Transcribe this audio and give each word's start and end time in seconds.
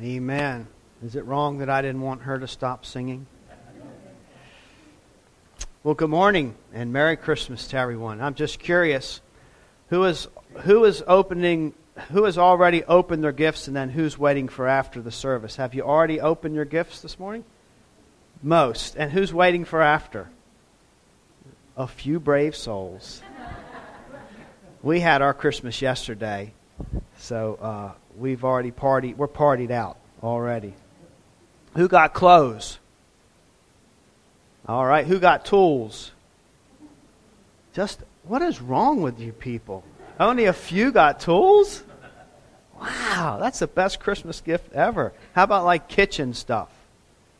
Amen. 0.00 0.66
Is 1.04 1.16
it 1.16 1.24
wrong 1.26 1.58
that 1.58 1.68
I 1.68 1.82
didn't 1.82 2.00
want 2.00 2.22
her 2.22 2.38
to 2.38 2.48
stop 2.48 2.86
singing? 2.86 3.26
Well, 5.84 5.94
good 5.94 6.10
morning 6.10 6.54
and 6.72 6.92
Merry 6.92 7.16
Christmas 7.16 7.66
to 7.68 7.76
everyone. 7.76 8.20
I'm 8.20 8.34
just 8.34 8.58
curious 8.60 9.20
who 9.88 10.04
is 10.04 10.28
who 10.60 10.84
is 10.84 11.02
opening 11.06 11.74
who 12.10 12.24
has 12.24 12.38
already 12.38 12.84
opened 12.84 13.22
their 13.22 13.32
gifts 13.32 13.66
and 13.66 13.76
then 13.76 13.90
who's 13.90 14.16
waiting 14.16 14.48
for 14.48 14.66
after 14.66 15.02
the 15.02 15.10
service? 15.10 15.56
Have 15.56 15.74
you 15.74 15.82
already 15.82 16.20
opened 16.20 16.54
your 16.54 16.64
gifts 16.64 17.00
this 17.00 17.18
morning? 17.18 17.44
Most. 18.42 18.96
And 18.96 19.12
who's 19.12 19.34
waiting 19.34 19.64
for 19.64 19.82
after? 19.82 20.30
A 21.76 21.86
few 21.86 22.18
brave 22.18 22.56
souls. 22.56 23.22
we 24.82 25.00
had 25.00 25.20
our 25.20 25.34
Christmas 25.34 25.82
yesterday, 25.82 26.54
so 27.22 27.56
uh, 27.62 27.92
we've 28.18 28.44
already 28.44 28.72
partied. 28.72 29.16
We're 29.16 29.28
partied 29.28 29.70
out 29.70 29.96
already. 30.24 30.74
Who 31.76 31.86
got 31.86 32.14
clothes? 32.14 32.80
All 34.66 34.84
right. 34.84 35.06
Who 35.06 35.20
got 35.20 35.44
tools? 35.44 36.10
Just 37.72 38.00
what 38.24 38.42
is 38.42 38.60
wrong 38.60 39.02
with 39.02 39.20
you 39.20 39.32
people? 39.32 39.84
Only 40.18 40.46
a 40.46 40.52
few 40.52 40.90
got 40.90 41.20
tools? 41.20 41.84
Wow, 42.80 43.38
that's 43.40 43.60
the 43.60 43.68
best 43.68 44.00
Christmas 44.00 44.40
gift 44.40 44.72
ever. 44.72 45.12
How 45.32 45.44
about 45.44 45.64
like 45.64 45.88
kitchen 45.88 46.34
stuff? 46.34 46.70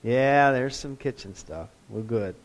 Yeah, 0.04 0.52
there's 0.52 0.76
some 0.76 0.96
kitchen 0.96 1.34
stuff. 1.34 1.68
We're 1.88 2.02
good. 2.02 2.36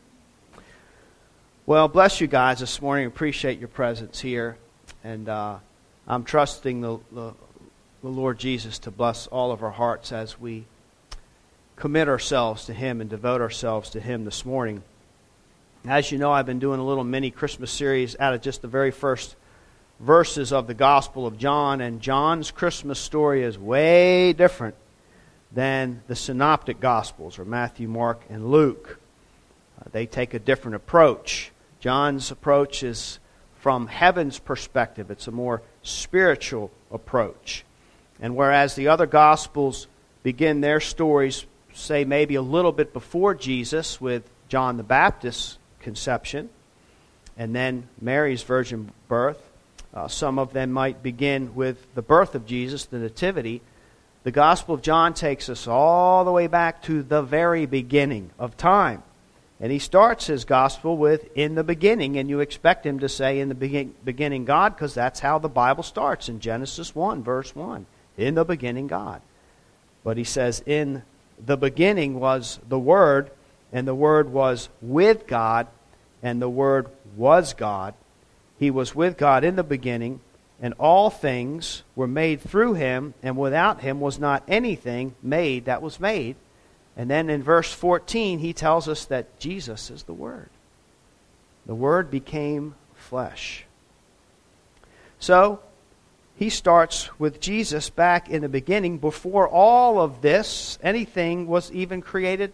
Well, 1.67 1.87
bless 1.87 2.19
you 2.19 2.25
guys 2.25 2.61
this 2.61 2.81
morning. 2.81 3.05
Appreciate 3.05 3.59
your 3.59 3.67
presence 3.67 4.19
here. 4.19 4.57
And 5.03 5.29
uh, 5.29 5.57
I'm 6.09 6.23
trusting 6.23 6.79
the, 6.79 6.99
the, 7.11 7.33
the 8.01 8.07
Lord 8.07 8.39
Jesus 8.39 8.79
to 8.79 8.91
bless 8.91 9.27
all 9.27 9.51
of 9.51 9.61
our 9.61 9.71
hearts 9.71 10.13
as 10.13 10.39
we 10.39 10.63
commit 11.75 12.07
ourselves 12.07 12.63
to 12.65 12.73
Him 12.73 13.01
and 13.01 13.09
devote 13.09 13.41
ourselves 13.41 13.89
to 13.89 13.99
Him 13.99 14.23
this 14.23 14.45
morning. 14.45 14.83
As 15.85 16.09
you 16.09 16.17
know, 16.17 16.31
I've 16.31 16.45
been 16.45 16.59
doing 16.59 16.79
a 16.79 16.85
little 16.85 17.03
mini 17.03 17.29
Christmas 17.29 17.71
series 17.71 18.15
out 18.21 18.33
of 18.33 18.41
just 18.41 18.61
the 18.61 18.69
very 18.69 18.91
first 18.91 19.35
verses 19.99 20.53
of 20.53 20.67
the 20.67 20.73
Gospel 20.73 21.27
of 21.27 21.37
John, 21.37 21.81
and 21.81 21.99
John's 21.99 22.51
Christmas 22.51 22.99
story 22.99 23.43
is 23.43 23.59
way 23.59 24.31
different 24.31 24.75
than 25.51 26.03
the 26.07 26.15
synoptic 26.15 26.79
Gospels, 26.79 27.37
or 27.37 27.43
Matthew, 27.43 27.89
Mark, 27.89 28.21
and 28.29 28.49
Luke. 28.49 28.97
Uh, 29.81 29.89
they 29.91 30.05
take 30.05 30.33
a 30.33 30.39
different 30.39 30.75
approach. 30.75 31.51
John's 31.81 32.31
approach 32.31 32.81
is 32.81 33.19
from 33.59 33.87
heaven's 33.87 34.39
perspective, 34.39 35.11
it's 35.11 35.27
a 35.27 35.31
more 35.31 35.61
spiritual 35.87 36.71
approach. 36.91 37.63
And 38.19 38.35
whereas 38.35 38.75
the 38.75 38.87
other 38.87 39.05
Gospels 39.05 39.87
begin 40.23 40.61
their 40.61 40.79
stories, 40.79 41.45
say, 41.73 42.03
maybe 42.03 42.35
a 42.35 42.41
little 42.41 42.71
bit 42.71 42.93
before 42.93 43.35
Jesus 43.35 44.01
with 44.01 44.29
John 44.49 44.77
the 44.77 44.83
Baptist's 44.83 45.57
conception, 45.79 46.49
and 47.37 47.55
then 47.55 47.87
Mary's 48.01 48.43
virgin 48.43 48.91
birth, 49.07 49.41
uh, 49.93 50.07
some 50.07 50.39
of 50.39 50.53
them 50.53 50.71
might 50.71 51.01
begin 51.03 51.55
with 51.55 51.93
the 51.95 52.01
birth 52.01 52.35
of 52.35 52.45
Jesus, 52.45 52.85
the 52.85 52.97
Nativity. 52.97 53.61
The 54.23 54.31
Gospel 54.31 54.75
of 54.75 54.81
John 54.81 55.13
takes 55.13 55.49
us 55.49 55.67
all 55.67 56.25
the 56.25 56.31
way 56.31 56.47
back 56.47 56.83
to 56.83 57.03
the 57.03 57.21
very 57.21 57.65
beginning 57.65 58.31
of 58.37 58.57
time. 58.57 59.03
And 59.59 59.71
he 59.71 59.79
starts 59.79 60.27
his 60.27 60.45
Gospel 60.45 60.97
with, 60.97 61.35
in 61.35 61.55
the 61.55 61.63
beginning, 61.63 62.17
and 62.17 62.29
you 62.29 62.41
expect 62.41 62.85
him 62.85 62.99
to 62.99 63.09
say, 63.09 63.39
in 63.39 63.49
the 63.49 63.55
begin- 63.55 63.95
beginning, 64.05 64.45
God, 64.45 64.75
because 64.75 64.93
that's 64.93 65.19
how 65.19 65.39
the 65.39 65.49
Bible 65.49 65.83
starts 65.83 66.29
in 66.29 66.39
Genesis 66.39 66.93
1, 66.93 67.23
verse 67.23 67.55
1. 67.55 67.87
In 68.17 68.35
the 68.35 68.45
beginning, 68.45 68.87
God. 68.87 69.21
But 70.03 70.17
he 70.17 70.23
says, 70.23 70.61
in 70.65 71.01
the 71.43 71.57
beginning 71.57 72.19
was 72.19 72.59
the 72.69 72.77
Word, 72.77 73.31
and 73.73 73.87
the 73.87 73.95
Word 73.95 74.29
was 74.29 74.69
with 74.81 75.25
God, 75.25 75.67
and 76.21 76.39
the 76.39 76.49
Word 76.49 76.87
was 77.15 77.53
God. 77.53 77.95
He 78.59 78.69
was 78.69 78.93
with 78.93 79.17
God 79.17 79.43
in 79.43 79.55
the 79.55 79.63
beginning, 79.63 80.19
and 80.61 80.75
all 80.79 81.09
things 81.09 81.83
were 81.95 82.07
made 82.07 82.41
through 82.41 82.75
him, 82.75 83.15
and 83.23 83.37
without 83.37 83.81
him 83.81 83.99
was 83.99 84.19
not 84.19 84.43
anything 84.47 85.15
made 85.21 85.65
that 85.65 85.81
was 85.81 85.99
made. 85.99 86.35
And 86.97 87.09
then 87.09 87.29
in 87.29 87.43
verse 87.43 87.71
14, 87.71 88.39
he 88.39 88.53
tells 88.53 88.89
us 88.89 89.05
that 89.05 89.39
Jesus 89.39 89.91
is 89.91 90.03
the 90.03 90.13
Word. 90.13 90.49
The 91.67 91.75
Word 91.75 92.09
became 92.09 92.73
flesh. 92.95 93.65
So, 95.19 95.59
he 96.35 96.49
starts 96.49 97.09
with 97.19 97.39
Jesus 97.39 97.89
back 97.89 98.29
in 98.29 98.41
the 98.41 98.49
beginning 98.49 98.97
before 98.97 99.47
all 99.47 99.99
of 99.99 100.21
this, 100.21 100.77
anything 100.81 101.47
was 101.47 101.71
even 101.71 102.01
created 102.01 102.53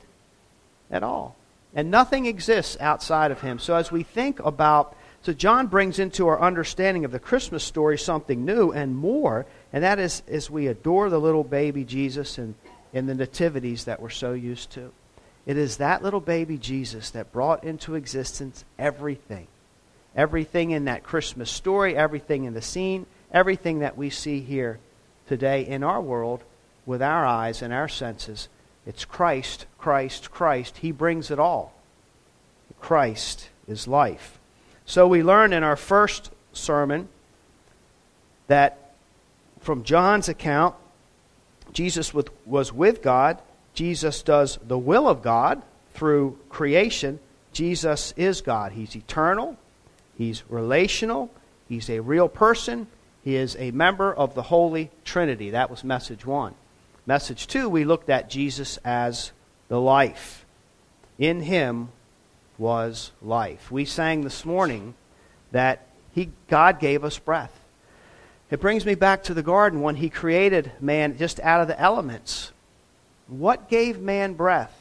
at 0.91 1.03
all. 1.03 1.35
And 1.73 1.89
nothing 1.89 2.25
exists 2.25 2.77
outside 2.79 3.31
of 3.31 3.41
him. 3.41 3.59
So, 3.59 3.75
as 3.75 3.91
we 3.91 4.03
think 4.03 4.39
about 4.41 4.95
so 5.23 5.31
John 5.31 5.67
brings 5.67 5.99
into 5.99 6.27
our 6.27 6.41
understanding 6.41 7.05
of 7.05 7.11
the 7.11 7.19
Christmas 7.19 7.63
story 7.63 7.97
something 7.97 8.43
new 8.43 8.73
and 8.73 8.93
more, 8.93 9.45
and 9.71 9.81
that 9.81 9.97
is 9.97 10.21
as 10.27 10.49
we 10.49 10.67
adore 10.67 11.09
the 11.09 11.19
little 11.19 11.45
baby 11.45 11.85
Jesus 11.85 12.37
and 12.37 12.55
in 12.93 13.07
the 13.07 13.15
nativities 13.15 13.85
that 13.85 13.99
we're 13.99 14.09
so 14.09 14.33
used 14.33 14.69
to. 14.71 14.91
It 15.45 15.57
is 15.57 15.77
that 15.77 16.03
little 16.03 16.21
baby 16.21 16.57
Jesus 16.57 17.09
that 17.11 17.33
brought 17.33 17.63
into 17.63 17.95
existence 17.95 18.63
everything. 18.79 19.47
Everything 20.15 20.71
in 20.71 20.85
that 20.85 21.03
Christmas 21.03 21.49
story, 21.49 21.97
everything 21.97 22.45
in 22.45 22.53
the 22.53 22.61
scene, 22.61 23.07
everything 23.31 23.79
that 23.79 23.97
we 23.97 24.09
see 24.09 24.39
here 24.41 24.79
today 25.27 25.65
in 25.65 25.83
our 25.83 26.01
world 26.01 26.43
with 26.85 27.01
our 27.01 27.25
eyes 27.25 27.61
and 27.61 27.73
our 27.73 27.87
senses. 27.87 28.47
It's 28.85 29.05
Christ, 29.05 29.65
Christ, 29.77 30.29
Christ. 30.29 30.77
He 30.77 30.91
brings 30.91 31.31
it 31.31 31.39
all. 31.39 31.73
Christ 32.79 33.49
is 33.67 33.87
life. 33.87 34.39
So 34.85 35.07
we 35.07 35.23
learn 35.23 35.53
in 35.53 35.63
our 35.63 35.77
first 35.77 36.31
sermon 36.51 37.07
that 38.47 38.93
from 39.61 39.83
John's 39.83 40.27
account, 40.27 40.75
Jesus 41.73 42.13
was 42.45 42.71
with 42.71 43.01
God. 43.01 43.41
Jesus 43.73 44.21
does 44.21 44.59
the 44.65 44.77
will 44.77 45.07
of 45.07 45.21
God 45.21 45.61
through 45.93 46.37
creation. 46.49 47.19
Jesus 47.51 48.13
is 48.15 48.41
God. 48.41 48.71
He's 48.71 48.95
eternal. 48.95 49.57
He's 50.17 50.43
relational. 50.49 51.31
He's 51.67 51.89
a 51.89 51.99
real 51.99 52.29
person. 52.29 52.87
He 53.23 53.35
is 53.35 53.55
a 53.57 53.71
member 53.71 54.13
of 54.13 54.35
the 54.35 54.43
Holy 54.43 54.91
Trinity. 55.05 55.51
That 55.51 55.69
was 55.69 55.83
message 55.83 56.25
one. 56.25 56.55
Message 57.05 57.47
two, 57.47 57.67
we 57.69 57.83
looked 57.83 58.09
at 58.09 58.29
Jesus 58.29 58.77
as 58.85 59.31
the 59.67 59.79
life. 59.79 60.45
In 61.17 61.41
him 61.41 61.89
was 62.57 63.11
life. 63.21 63.71
We 63.71 63.85
sang 63.85 64.21
this 64.21 64.45
morning 64.45 64.93
that 65.51 65.87
he, 66.13 66.29
God 66.47 66.79
gave 66.79 67.03
us 67.03 67.17
breath. 67.17 67.62
It 68.53 68.61
brings 68.61 68.85
me 68.85 68.93
back 68.93 69.23
to 69.23 69.33
the 69.33 69.41
garden 69.41 69.81
when 69.81 69.95
he 69.95 70.11
created 70.11 70.73
man 70.79 71.17
just 71.17 71.39
out 71.39 71.61
of 71.61 71.67
the 71.67 71.79
elements. 71.81 72.51
What 73.27 73.67
gave 73.67 73.99
man 73.99 74.35
breath? 74.35 74.79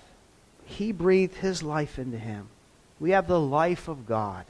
He 0.66 0.93
breathed 0.93 1.37
his 1.37 1.62
life 1.62 1.99
into 1.99 2.19
him. 2.19 2.49
We 3.00 3.12
have 3.12 3.27
the 3.27 3.41
life 3.41 3.88
of 3.88 4.05
God 4.05 4.44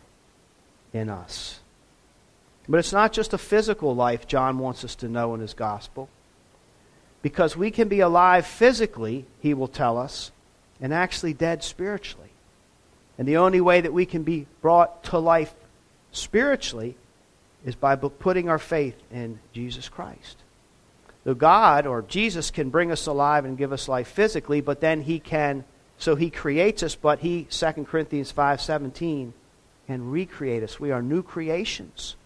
in 0.92 1.08
us. 1.08 1.60
But 2.68 2.78
it's 2.78 2.92
not 2.92 3.12
just 3.12 3.32
a 3.32 3.38
physical 3.38 3.94
life 3.94 4.26
John 4.26 4.58
wants 4.58 4.84
us 4.84 4.96
to 4.96 5.08
know 5.08 5.34
in 5.34 5.40
his 5.40 5.54
gospel. 5.54 6.08
Because 7.22 7.56
we 7.56 7.70
can 7.70 7.86
be 7.86 8.00
alive 8.00 8.44
physically, 8.44 9.24
he 9.38 9.54
will 9.54 9.68
tell 9.68 9.98
us, 9.98 10.32
and 10.80 10.92
actually 10.92 11.32
dead 11.32 11.62
spiritually. 11.62 12.30
And 13.16 13.28
the 13.28 13.36
only 13.36 13.60
way 13.60 13.82
that 13.82 13.92
we 13.92 14.04
can 14.04 14.24
be 14.24 14.48
brought 14.60 15.04
to 15.04 15.20
life 15.20 15.54
spiritually 16.10 16.96
is 17.64 17.74
by 17.74 17.96
putting 17.96 18.48
our 18.48 18.58
faith 18.58 18.96
in 19.10 19.38
Jesus 19.52 19.88
Christ. 19.88 20.36
So 21.24 21.34
God 21.34 21.86
or 21.86 22.02
Jesus 22.02 22.50
can 22.50 22.70
bring 22.70 22.90
us 22.90 23.06
alive 23.06 23.44
and 23.44 23.56
give 23.56 23.72
us 23.72 23.88
life 23.88 24.08
physically, 24.08 24.60
but 24.60 24.80
then 24.80 25.02
he 25.02 25.18
can 25.18 25.64
so 25.98 26.16
he 26.16 26.30
creates 26.30 26.82
us, 26.82 26.96
but 26.96 27.20
he 27.20 27.46
2 27.48 27.86
Corinthians 27.86 28.32
5:17 28.32 29.32
can 29.86 30.10
recreate 30.10 30.64
us. 30.64 30.80
We 30.80 30.90
are 30.90 31.00
new 31.00 31.22
creations 31.22 32.16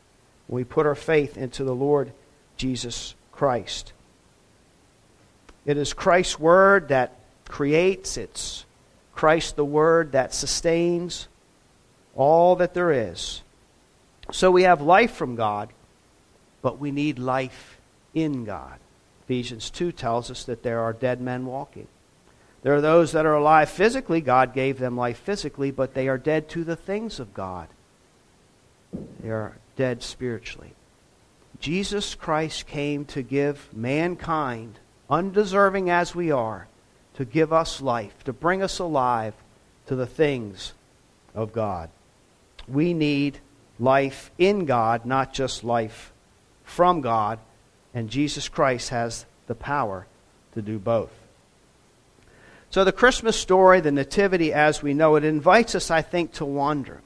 we 0.48 0.64
put 0.64 0.86
our 0.86 0.94
faith 0.94 1.36
into 1.36 1.64
the 1.64 1.74
Lord 1.74 2.12
Jesus 2.56 3.14
Christ. 3.32 3.92
It 5.64 5.76
is 5.76 5.92
Christ's 5.92 6.38
word 6.38 6.88
that 6.88 7.18
creates, 7.48 8.16
it's 8.16 8.64
Christ 9.14 9.56
the 9.56 9.64
Word 9.64 10.12
that 10.12 10.32
sustains 10.32 11.26
all 12.14 12.56
that 12.56 12.74
there 12.74 12.92
is. 12.92 13.42
So 14.32 14.50
we 14.50 14.62
have 14.62 14.80
life 14.80 15.12
from 15.12 15.36
God, 15.36 15.70
but 16.62 16.78
we 16.78 16.90
need 16.90 17.18
life 17.18 17.78
in 18.14 18.44
God. 18.44 18.78
Ephesians 19.24 19.70
2 19.70 19.92
tells 19.92 20.30
us 20.30 20.44
that 20.44 20.62
there 20.62 20.80
are 20.80 20.92
dead 20.92 21.20
men 21.20 21.46
walking. 21.46 21.88
There 22.62 22.74
are 22.74 22.80
those 22.80 23.12
that 23.12 23.26
are 23.26 23.34
alive 23.34 23.70
physically. 23.70 24.20
God 24.20 24.52
gave 24.52 24.78
them 24.78 24.96
life 24.96 25.18
physically, 25.18 25.70
but 25.70 25.94
they 25.94 26.08
are 26.08 26.18
dead 26.18 26.48
to 26.50 26.64
the 26.64 26.76
things 26.76 27.20
of 27.20 27.34
God. 27.34 27.68
They 29.20 29.30
are 29.30 29.56
dead 29.76 30.02
spiritually. 30.02 30.74
Jesus 31.60 32.14
Christ 32.14 32.66
came 32.66 33.04
to 33.06 33.22
give 33.22 33.68
mankind 33.72 34.78
undeserving 35.08 35.90
as 35.90 36.14
we 36.14 36.30
are, 36.30 36.66
to 37.14 37.24
give 37.24 37.52
us 37.52 37.80
life, 37.80 38.24
to 38.24 38.32
bring 38.32 38.62
us 38.62 38.78
alive 38.78 39.34
to 39.86 39.94
the 39.94 40.06
things 40.06 40.72
of 41.34 41.52
God. 41.52 41.90
We 42.66 42.92
need 42.92 43.38
life 43.78 44.30
in 44.38 44.64
God, 44.64 45.04
not 45.04 45.32
just 45.32 45.64
life 45.64 46.12
from 46.64 47.00
God, 47.00 47.38
and 47.94 48.10
Jesus 48.10 48.48
Christ 48.48 48.90
has 48.90 49.26
the 49.46 49.54
power 49.54 50.06
to 50.54 50.62
do 50.62 50.78
both. 50.78 51.12
So, 52.70 52.84
the 52.84 52.92
Christmas 52.92 53.38
story, 53.38 53.80
the 53.80 53.92
Nativity 53.92 54.52
as 54.52 54.82
we 54.82 54.92
know 54.92 55.16
it, 55.16 55.24
invites 55.24 55.74
us, 55.74 55.90
I 55.90 56.02
think, 56.02 56.32
to 56.34 56.44
wander, 56.44 57.00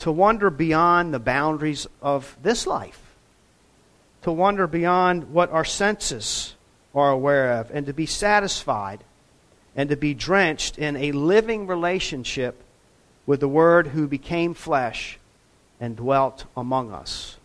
to 0.00 0.12
wander 0.12 0.50
beyond 0.50 1.12
the 1.12 1.18
boundaries 1.18 1.86
of 2.00 2.36
this 2.42 2.66
life, 2.66 3.00
to 4.22 4.32
wander 4.32 4.66
beyond 4.66 5.32
what 5.32 5.50
our 5.50 5.64
senses 5.64 6.54
are 6.94 7.10
aware 7.10 7.52
of, 7.58 7.70
and 7.70 7.86
to 7.86 7.92
be 7.92 8.06
satisfied 8.06 9.00
and 9.76 9.88
to 9.88 9.96
be 9.96 10.14
drenched 10.14 10.78
in 10.78 10.96
a 10.96 11.12
living 11.12 11.66
relationship 11.66 12.62
with 13.26 13.40
the 13.40 13.48
Word 13.48 13.88
who 13.88 14.08
became 14.08 14.54
flesh 14.54 15.18
and 15.80 15.96
dwelt 15.96 16.44
among 16.56 16.92
us. 16.92 17.38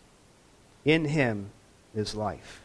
In 0.84 1.06
Him 1.06 1.50
is 1.94 2.14
life. 2.14 2.60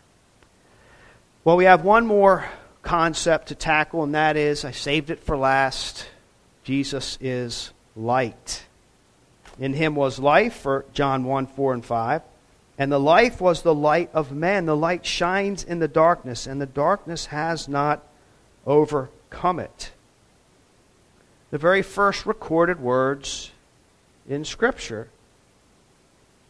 Well, 1.43 1.57
we 1.57 1.65
have 1.65 1.83
one 1.83 2.05
more 2.05 2.45
concept 2.83 3.47
to 3.47 3.55
tackle, 3.55 4.03
and 4.03 4.13
that 4.13 4.37
is 4.37 4.63
I 4.65 4.71
saved 4.71 5.09
it 5.09 5.19
for 5.19 5.37
last. 5.37 6.07
Jesus 6.63 7.17
is 7.21 7.71
light. 7.95 8.65
In 9.59 9.73
him 9.73 9.95
was 9.95 10.19
life, 10.19 10.53
for 10.53 10.85
John 10.93 11.23
1 11.23 11.47
4 11.47 11.73
and 11.73 11.85
5. 11.85 12.21
And 12.77 12.91
the 12.91 12.99
life 12.99 13.41
was 13.41 13.61
the 13.61 13.75
light 13.75 14.09
of 14.13 14.31
men. 14.31 14.65
The 14.65 14.75
light 14.75 15.05
shines 15.05 15.63
in 15.63 15.79
the 15.79 15.87
darkness, 15.87 16.47
and 16.47 16.59
the 16.59 16.65
darkness 16.65 17.27
has 17.27 17.67
not 17.67 18.03
overcome 18.65 19.59
it. 19.59 19.91
The 21.51 21.57
very 21.57 21.81
first 21.81 22.25
recorded 22.25 22.79
words 22.79 23.51
in 24.27 24.45
Scripture 24.45 25.09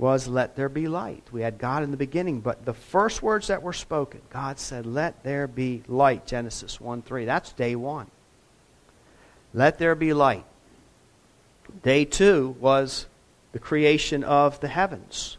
was, 0.01 0.27
Let 0.27 0.55
there 0.55 0.67
be 0.67 0.87
light. 0.87 1.23
We 1.31 1.43
had 1.43 1.59
God 1.59 1.83
in 1.83 1.91
the 1.91 1.97
beginning, 1.97 2.41
but 2.41 2.65
the 2.65 2.73
first 2.73 3.21
words 3.21 3.47
that 3.47 3.61
were 3.61 3.71
spoken, 3.71 4.21
God 4.31 4.57
said, 4.57 4.85
Let 4.85 5.23
there 5.23 5.47
be 5.47 5.83
light. 5.87 6.25
Genesis 6.25 6.81
1 6.81 7.03
3. 7.03 7.25
That's 7.25 7.53
day 7.53 7.75
one. 7.75 8.07
Let 9.53 9.77
there 9.77 9.93
be 9.93 10.13
light. 10.13 10.43
Day 11.83 12.03
two 12.03 12.55
was 12.59 13.05
the 13.51 13.59
creation 13.59 14.23
of 14.23 14.59
the 14.59 14.67
heavens. 14.67 15.37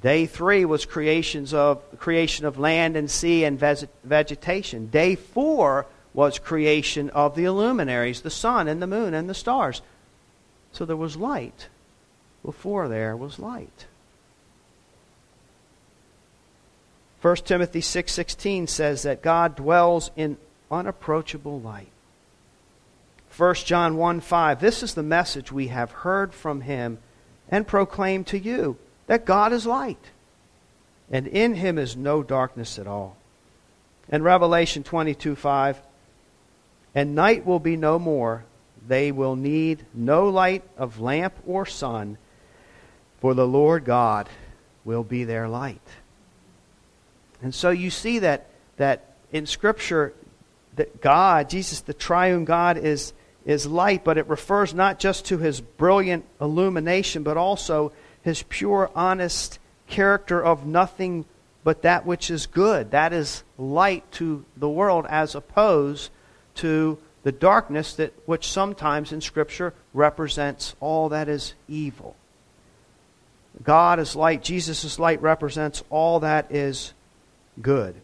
Day 0.00 0.26
three 0.26 0.64
was 0.64 0.84
creations 0.84 1.52
of 1.52 1.82
creation 1.98 2.46
of 2.46 2.58
land 2.58 2.96
and 2.96 3.10
sea 3.10 3.44
and 3.44 3.58
vegetation. 3.58 4.86
Day 4.88 5.16
four 5.16 5.86
was 6.12 6.38
creation 6.38 7.10
of 7.10 7.34
the 7.34 7.48
luminaries, 7.48 8.20
the 8.20 8.30
sun 8.30 8.68
and 8.68 8.80
the 8.80 8.86
moon 8.86 9.12
and 9.12 9.28
the 9.28 9.34
stars. 9.34 9.82
So 10.72 10.84
there 10.84 10.96
was 10.96 11.16
light 11.16 11.68
before 12.44 12.88
there 12.88 13.16
was 13.16 13.38
light. 13.38 13.86
1 17.22 17.36
Timothy 17.46 17.80
6:16 17.80 18.68
says 18.68 19.02
that 19.02 19.22
God 19.22 19.56
dwells 19.56 20.10
in 20.14 20.36
unapproachable 20.70 21.58
light. 21.58 21.88
1 23.36 23.54
John 23.64 23.96
1 23.96 24.20
5, 24.20 24.60
this 24.60 24.82
is 24.82 24.94
the 24.94 25.02
message 25.02 25.50
we 25.50 25.68
have 25.68 25.90
heard 25.90 26.34
from 26.34 26.60
him 26.60 26.98
and 27.48 27.66
proclaimed 27.66 28.26
to 28.28 28.38
you 28.38 28.76
that 29.06 29.24
God 29.24 29.52
is 29.52 29.66
light, 29.66 30.10
and 31.10 31.26
in 31.26 31.54
him 31.54 31.78
is 31.78 31.96
no 31.96 32.22
darkness 32.22 32.78
at 32.78 32.86
all. 32.86 33.16
And 34.08 34.22
Revelation 34.22 34.82
22 34.82 35.34
5, 35.34 35.80
and 36.94 37.14
night 37.14 37.46
will 37.46 37.58
be 37.58 37.76
no 37.76 37.98
more. 37.98 38.44
They 38.86 39.10
will 39.10 39.34
need 39.34 39.84
no 39.94 40.28
light 40.28 40.62
of 40.76 41.00
lamp 41.00 41.34
or 41.46 41.64
sun, 41.64 42.18
for 43.24 43.32
the 43.32 43.46
Lord 43.46 43.86
God 43.86 44.28
will 44.84 45.02
be 45.02 45.24
their 45.24 45.48
light. 45.48 45.80
And 47.40 47.54
so 47.54 47.70
you 47.70 47.88
see 47.88 48.18
that, 48.18 48.50
that 48.76 49.14
in 49.32 49.46
Scripture, 49.46 50.12
that 50.76 51.00
God, 51.00 51.48
Jesus, 51.48 51.80
the 51.80 51.94
triune 51.94 52.44
God, 52.44 52.76
is, 52.76 53.14
is 53.46 53.66
light, 53.66 54.04
but 54.04 54.18
it 54.18 54.28
refers 54.28 54.74
not 54.74 54.98
just 54.98 55.24
to 55.24 55.38
his 55.38 55.62
brilliant 55.62 56.26
illumination, 56.38 57.22
but 57.22 57.38
also 57.38 57.94
his 58.20 58.42
pure, 58.42 58.90
honest 58.94 59.58
character 59.86 60.44
of 60.44 60.66
nothing 60.66 61.24
but 61.62 61.80
that 61.80 62.04
which 62.04 62.30
is 62.30 62.44
good. 62.44 62.90
That 62.90 63.14
is 63.14 63.42
light 63.56 64.04
to 64.12 64.44
the 64.54 64.68
world 64.68 65.06
as 65.08 65.34
opposed 65.34 66.10
to 66.56 66.98
the 67.22 67.32
darkness 67.32 67.94
that 67.94 68.12
which 68.28 68.46
sometimes 68.48 69.12
in 69.12 69.22
Scripture 69.22 69.72
represents 69.94 70.76
all 70.78 71.08
that 71.08 71.30
is 71.30 71.54
evil. 71.68 72.16
God 73.62 74.00
is 74.00 74.16
light, 74.16 74.42
Jesus' 74.42 74.98
light 74.98 75.22
represents 75.22 75.82
all 75.90 76.20
that 76.20 76.50
is 76.50 76.92
good. 77.60 77.94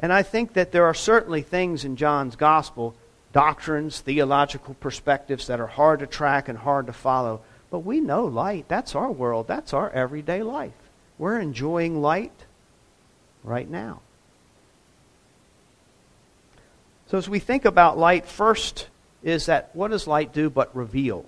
And 0.00 0.12
I 0.12 0.22
think 0.22 0.54
that 0.54 0.72
there 0.72 0.84
are 0.84 0.94
certainly 0.94 1.42
things 1.42 1.84
in 1.84 1.96
John's 1.96 2.36
gospel, 2.36 2.94
doctrines, 3.32 4.00
theological 4.00 4.74
perspectives 4.74 5.46
that 5.46 5.60
are 5.60 5.66
hard 5.66 6.00
to 6.00 6.06
track 6.06 6.48
and 6.48 6.58
hard 6.58 6.86
to 6.86 6.92
follow. 6.92 7.40
But 7.70 7.80
we 7.80 8.00
know 8.00 8.24
light. 8.24 8.66
That's 8.68 8.94
our 8.94 9.10
world. 9.10 9.46
That's 9.48 9.72
our 9.72 9.90
everyday 9.90 10.42
life. 10.42 10.72
We're 11.18 11.40
enjoying 11.40 12.02
light 12.02 12.44
right 13.42 13.68
now. 13.68 14.00
So 17.08 17.16
as 17.16 17.28
we 17.28 17.38
think 17.38 17.64
about 17.64 17.96
light, 17.96 18.26
first 18.26 18.88
is 19.22 19.46
that 19.46 19.70
what 19.72 19.90
does 19.90 20.06
light 20.06 20.32
do 20.32 20.50
but 20.50 20.74
reveal? 20.76 21.24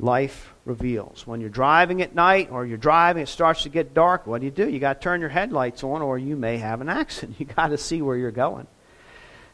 Life 0.00 0.52
reveals. 0.64 1.26
When 1.26 1.40
you're 1.40 1.50
driving 1.50 2.02
at 2.02 2.14
night 2.14 2.50
or 2.50 2.64
you're 2.64 2.78
driving, 2.78 3.22
it 3.22 3.28
starts 3.28 3.64
to 3.64 3.68
get 3.68 3.94
dark. 3.94 4.26
What 4.26 4.40
do 4.40 4.44
you 4.44 4.50
do? 4.50 4.68
You 4.68 4.78
got 4.78 5.00
to 5.00 5.04
turn 5.04 5.20
your 5.20 5.30
headlights 5.30 5.82
on 5.82 6.02
or 6.02 6.18
you 6.18 6.36
may 6.36 6.58
have 6.58 6.80
an 6.80 6.88
accident. 6.88 7.36
You 7.38 7.46
got 7.46 7.68
to 7.68 7.78
see 7.78 8.02
where 8.02 8.16
you're 8.16 8.30
going. 8.30 8.66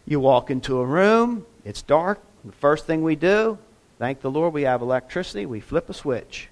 You 0.06 0.20
walk 0.20 0.50
into 0.50 0.80
a 0.80 0.84
room, 0.84 1.46
it's 1.64 1.82
dark. 1.82 2.20
The 2.44 2.52
first 2.52 2.86
thing 2.86 3.02
we 3.02 3.16
do, 3.16 3.58
thank 3.98 4.20
the 4.20 4.30
Lord 4.30 4.52
we 4.52 4.62
have 4.62 4.82
electricity, 4.82 5.46
we 5.46 5.60
flip 5.60 5.88
a 5.88 5.94
switch. 5.94 6.48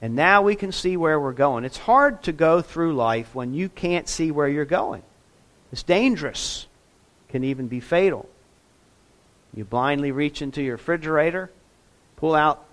And 0.00 0.14
now 0.14 0.42
we 0.42 0.54
can 0.54 0.72
see 0.72 0.96
where 0.96 1.18
we're 1.18 1.32
going. 1.32 1.64
It's 1.64 1.76
hard 1.76 2.22
to 2.22 2.32
go 2.32 2.62
through 2.62 2.94
life 2.94 3.34
when 3.34 3.52
you 3.52 3.68
can't 3.68 4.08
see 4.08 4.30
where 4.30 4.48
you're 4.48 4.64
going. 4.64 5.02
It's 5.72 5.82
dangerous. 5.82 6.66
it 7.28 7.32
Can 7.32 7.44
even 7.44 7.68
be 7.68 7.80
fatal. 7.80 8.28
You 9.54 9.64
blindly 9.64 10.12
reach 10.12 10.40
into 10.40 10.62
your 10.62 10.76
refrigerator, 10.76 11.50
pull 12.16 12.34
out 12.34 12.64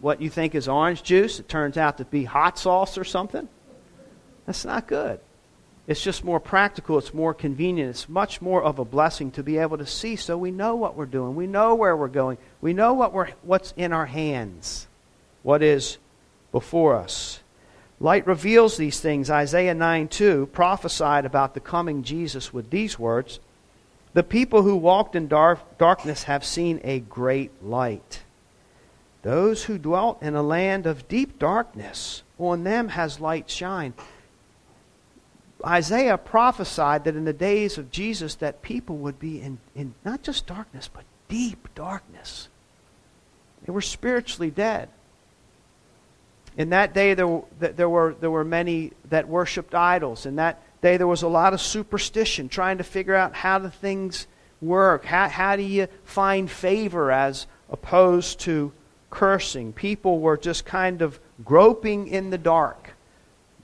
what 0.00 0.20
you 0.20 0.30
think 0.30 0.54
is 0.54 0.68
orange 0.68 1.02
juice, 1.02 1.40
it 1.40 1.48
turns 1.48 1.76
out 1.76 1.98
to 1.98 2.04
be 2.04 2.24
hot 2.24 2.58
sauce 2.58 2.96
or 2.96 3.04
something. 3.04 3.48
That's 4.46 4.64
not 4.64 4.86
good. 4.86 5.20
It's 5.86 6.02
just 6.02 6.24
more 6.24 6.38
practical, 6.38 6.98
it's 6.98 7.12
more 7.12 7.34
convenient, 7.34 7.90
it's 7.90 8.08
much 8.08 8.40
more 8.40 8.62
of 8.62 8.78
a 8.78 8.84
blessing 8.84 9.32
to 9.32 9.42
be 9.42 9.58
able 9.58 9.78
to 9.78 9.86
see 9.86 10.14
so 10.14 10.38
we 10.38 10.52
know 10.52 10.76
what 10.76 10.96
we're 10.96 11.06
doing, 11.06 11.34
we 11.34 11.48
know 11.48 11.74
where 11.74 11.96
we're 11.96 12.06
going, 12.06 12.38
we 12.60 12.72
know 12.72 12.94
what 12.94 13.12
we're, 13.12 13.30
what's 13.42 13.74
in 13.76 13.92
our 13.92 14.06
hands, 14.06 14.86
what 15.42 15.60
is 15.60 15.98
before 16.52 16.94
us. 16.94 17.40
Light 17.98 18.26
reveals 18.26 18.76
these 18.76 19.00
things. 19.00 19.30
Isaiah 19.30 19.74
9 19.74 20.08
2 20.08 20.50
prophesied 20.52 21.24
about 21.24 21.54
the 21.54 21.60
coming 21.60 22.02
Jesus 22.02 22.52
with 22.52 22.70
these 22.70 22.98
words 22.98 23.40
The 24.12 24.22
people 24.22 24.62
who 24.62 24.76
walked 24.76 25.16
in 25.16 25.28
dark, 25.28 25.78
darkness 25.78 26.24
have 26.24 26.44
seen 26.44 26.80
a 26.84 27.00
great 27.00 27.50
light. 27.62 28.22
Those 29.22 29.64
who 29.64 29.78
dwelt 29.78 30.20
in 30.22 30.34
a 30.34 30.42
land 30.42 30.86
of 30.86 31.08
deep 31.08 31.38
darkness, 31.38 32.22
on 32.38 32.64
them 32.64 32.88
has 32.88 33.20
light 33.20 33.48
shined. 33.48 33.94
Isaiah 35.64 36.18
prophesied 36.18 37.04
that 37.04 37.14
in 37.14 37.24
the 37.24 37.32
days 37.32 37.78
of 37.78 37.92
Jesus 37.92 38.34
that 38.36 38.62
people 38.62 38.96
would 38.96 39.20
be 39.20 39.40
in, 39.40 39.58
in 39.76 39.94
not 40.04 40.22
just 40.22 40.46
darkness, 40.46 40.90
but 40.92 41.04
deep 41.28 41.68
darkness. 41.76 42.48
They 43.64 43.72
were 43.72 43.80
spiritually 43.80 44.50
dead. 44.50 44.88
In 46.56 46.70
that 46.70 46.92
day, 46.92 47.14
there 47.14 47.42
there, 47.60 47.88
were, 47.88 48.14
there 48.20 48.30
were 48.30 48.44
many 48.44 48.92
that 49.08 49.28
worshipped 49.28 49.74
idols. 49.74 50.26
In 50.26 50.36
that 50.36 50.60
day, 50.82 50.96
there 50.96 51.06
was 51.06 51.22
a 51.22 51.28
lot 51.28 51.54
of 51.54 51.60
superstition, 51.60 52.48
trying 52.48 52.78
to 52.78 52.84
figure 52.84 53.14
out 53.14 53.34
how 53.34 53.60
the 53.60 53.70
things 53.70 54.26
work. 54.60 55.04
How, 55.04 55.28
how 55.28 55.56
do 55.56 55.62
you 55.62 55.86
find 56.04 56.50
favor 56.50 57.12
as 57.12 57.46
opposed 57.70 58.40
to 58.40 58.72
cursing. 59.12 59.72
People 59.72 60.18
were 60.18 60.38
just 60.38 60.64
kind 60.64 61.02
of 61.02 61.20
groping 61.44 62.08
in 62.08 62.30
the 62.30 62.38
dark, 62.38 62.94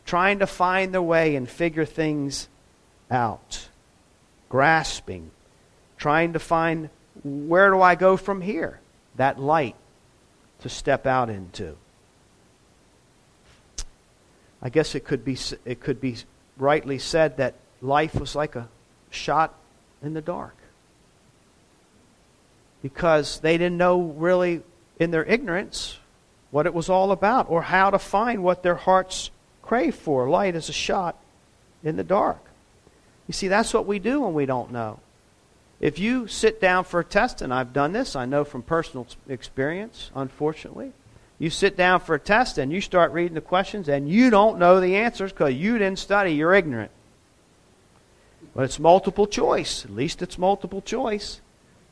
trying 0.05 0.38
to 0.38 0.47
find 0.47 0.93
their 0.95 1.02
way 1.02 1.35
and 1.35 1.49
figure 1.49 1.87
things 1.87 2.49
out, 3.11 3.69
grasping, 4.50 5.31
trying 5.97 6.35
to 6.35 6.38
find 6.38 6.90
where 7.25 7.71
do 7.71 7.81
I 7.81 7.97
go 7.97 8.17
from 8.17 8.43
here? 8.43 8.78
That 9.17 9.40
light 9.40 9.75
to 10.61 10.69
step 10.69 11.07
out 11.07 11.31
into. 11.31 11.76
I 14.61 14.69
guess 14.69 14.95
it 14.95 15.05
could 15.05 15.25
be 15.25 15.37
it 15.64 15.81
could 15.81 16.00
be 16.00 16.17
rightly 16.59 16.99
said 16.99 17.38
that 17.38 17.55
life 17.81 18.14
was 18.14 18.37
like 18.37 18.55
a 18.55 18.69
shot 19.11 19.55
in 20.02 20.12
the 20.12 20.21
dark. 20.21 20.57
Because 22.83 23.40
they 23.40 23.57
didn't 23.57 23.78
know 23.78 24.02
really, 24.02 24.62
in 24.99 25.11
their 25.11 25.25
ignorance, 25.25 25.99
what 26.50 26.67
it 26.67 26.75
was 26.75 26.88
all 26.88 27.12
about 27.12 27.49
or 27.50 27.62
how 27.62 27.90
to 27.90 27.99
find 27.99 28.43
what 28.43 28.62
their 28.62 28.75
hearts 28.75 29.31
crave 29.62 29.95
for. 29.95 30.28
Light 30.28 30.55
is 30.55 30.69
a 30.69 30.73
shot 30.73 31.17
in 31.85 31.97
the 31.97 32.05
dark. 32.05 32.43
You 33.26 33.33
see, 33.33 33.49
that's 33.49 33.75
what 33.75 33.87
we 33.87 33.99
do 33.99 34.23
when 34.23 34.35
we 34.35 34.47
don't 34.47 34.73
know. 34.73 35.00
If 35.81 35.99
you 35.99 36.26
sit 36.26 36.61
down 36.61 36.85
for 36.85 37.00
a 37.00 37.05
test, 37.05 37.40
and 37.40 37.55
I've 37.55 37.73
done 37.73 37.93
this, 37.93 38.17
I 38.17 38.25
know 38.25 38.45
from 38.45 38.62
personal 38.62 39.07
experience, 39.28 40.11
unfortunately. 40.14 40.93
You 41.38 41.50
sit 41.50 41.76
down 41.76 42.00
for 42.00 42.17
a 42.17 42.19
test 42.19 42.59
and 42.59 42.73
you 42.73 42.81
start 42.81 43.12
reading 43.12 43.35
the 43.35 43.40
questions 43.40 43.88
and 43.88 44.09
you 44.09 44.28
don't 44.31 44.59
know 44.59 44.81
the 44.81 44.97
answers 44.97 45.31
because 45.31 45.55
you 45.55 45.78
didn't 45.78 46.00
study, 46.00 46.33
you're 46.33 46.55
ignorant. 46.55 46.90
But 48.55 48.64
it's 48.64 48.81
multiple 48.81 49.28
choice. 49.28 49.85
At 49.85 49.93
least 49.93 50.21
it's 50.21 50.37
multiple 50.37 50.83
choice. 50.83 51.40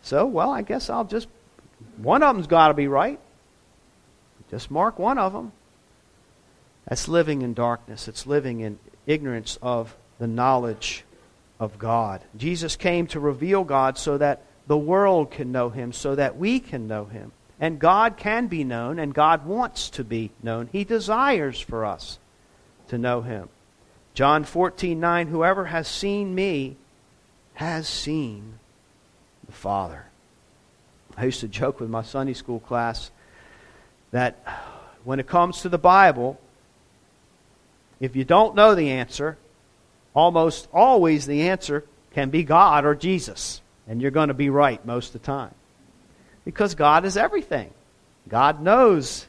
So, 0.02 0.26
well, 0.26 0.50
I 0.50 0.62
guess 0.62 0.90
I'll 0.90 1.04
just, 1.04 1.28
one 1.96 2.22
of 2.22 2.34
them's 2.34 2.46
got 2.46 2.68
to 2.68 2.74
be 2.74 2.88
right. 2.88 3.18
Just 4.50 4.70
mark 4.70 4.98
one 4.98 5.18
of 5.18 5.32
them. 5.32 5.52
That's 6.88 7.08
living 7.08 7.42
in 7.42 7.54
darkness. 7.54 8.06
It's 8.08 8.26
living 8.26 8.60
in 8.60 8.78
ignorance 9.06 9.58
of 9.60 9.96
the 10.18 10.26
knowledge 10.26 11.04
of 11.58 11.78
God. 11.78 12.22
Jesus 12.36 12.76
came 12.76 13.06
to 13.08 13.20
reveal 13.20 13.64
God 13.64 13.98
so 13.98 14.18
that 14.18 14.42
the 14.66 14.76
world 14.76 15.30
can 15.30 15.52
know 15.52 15.70
him, 15.70 15.92
so 15.92 16.14
that 16.14 16.36
we 16.36 16.60
can 16.60 16.86
know 16.86 17.04
him. 17.04 17.32
And 17.58 17.78
God 17.78 18.16
can 18.16 18.48
be 18.48 18.64
known, 18.64 18.98
and 18.98 19.14
God 19.14 19.46
wants 19.46 19.90
to 19.90 20.04
be 20.04 20.30
known. 20.42 20.68
He 20.72 20.84
desires 20.84 21.58
for 21.58 21.84
us 21.84 22.18
to 22.88 22.98
know 22.98 23.22
him. 23.22 23.48
John 24.14 24.44
14, 24.44 24.98
9, 24.98 25.28
whoever 25.28 25.66
has 25.66 25.88
seen 25.88 26.34
me 26.34 26.76
has 27.54 27.88
seen 27.88 28.58
the 29.46 29.52
Father. 29.52 30.06
I 31.16 31.24
used 31.24 31.40
to 31.40 31.48
joke 31.48 31.80
with 31.80 31.88
my 31.88 32.02
Sunday 32.02 32.34
school 32.34 32.60
class 32.60 33.10
that 34.10 34.36
when 35.04 35.18
it 35.18 35.26
comes 35.26 35.62
to 35.62 35.68
the 35.68 35.78
Bible, 35.78 36.38
if 38.00 38.14
you 38.14 38.24
don't 38.24 38.54
know 38.54 38.74
the 38.74 38.90
answer, 38.90 39.38
almost 40.14 40.68
always 40.72 41.26
the 41.26 41.48
answer 41.48 41.84
can 42.12 42.30
be 42.30 42.42
God 42.42 42.84
or 42.84 42.94
Jesus. 42.94 43.62
And 43.88 44.02
you're 44.02 44.10
going 44.10 44.28
to 44.28 44.34
be 44.34 44.50
right 44.50 44.84
most 44.84 45.14
of 45.14 45.20
the 45.20 45.26
time. 45.26 45.54
Because 46.44 46.74
God 46.74 47.04
is 47.04 47.16
everything. 47.16 47.70
God 48.28 48.60
knows 48.60 49.26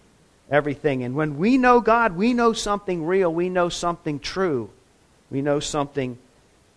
everything. 0.50 1.04
And 1.04 1.16
when 1.16 1.38
we 1.38 1.58
know 1.58 1.80
God, 1.80 2.16
we 2.16 2.34
know 2.34 2.54
something 2.54 3.06
real. 3.06 3.34
We 3.34 3.50
know 3.50 3.70
something 3.70 4.20
true. 4.20 4.70
We 5.30 5.42
know 5.42 5.60
something 5.60 6.18